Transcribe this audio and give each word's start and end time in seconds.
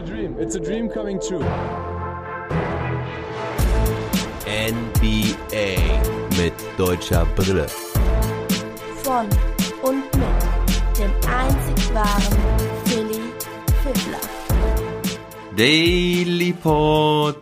a 0.00 0.02
dream. 0.02 0.36
It's 0.38 0.54
a 0.56 0.60
dream 0.60 0.88
coming 0.88 1.20
true. 1.20 1.44
NBA 4.46 5.76
mit 6.38 6.54
deutscher 6.78 7.26
Brille. 7.36 7.66
Von 9.02 9.26
und 9.82 10.04
mit 10.16 10.98
dem 10.98 11.10
einzig 11.28 11.94
wahren 11.94 12.38
Philly 12.84 13.20
Fiddler. 13.82 14.20
Daily 15.56 16.52
Pod 16.52 17.36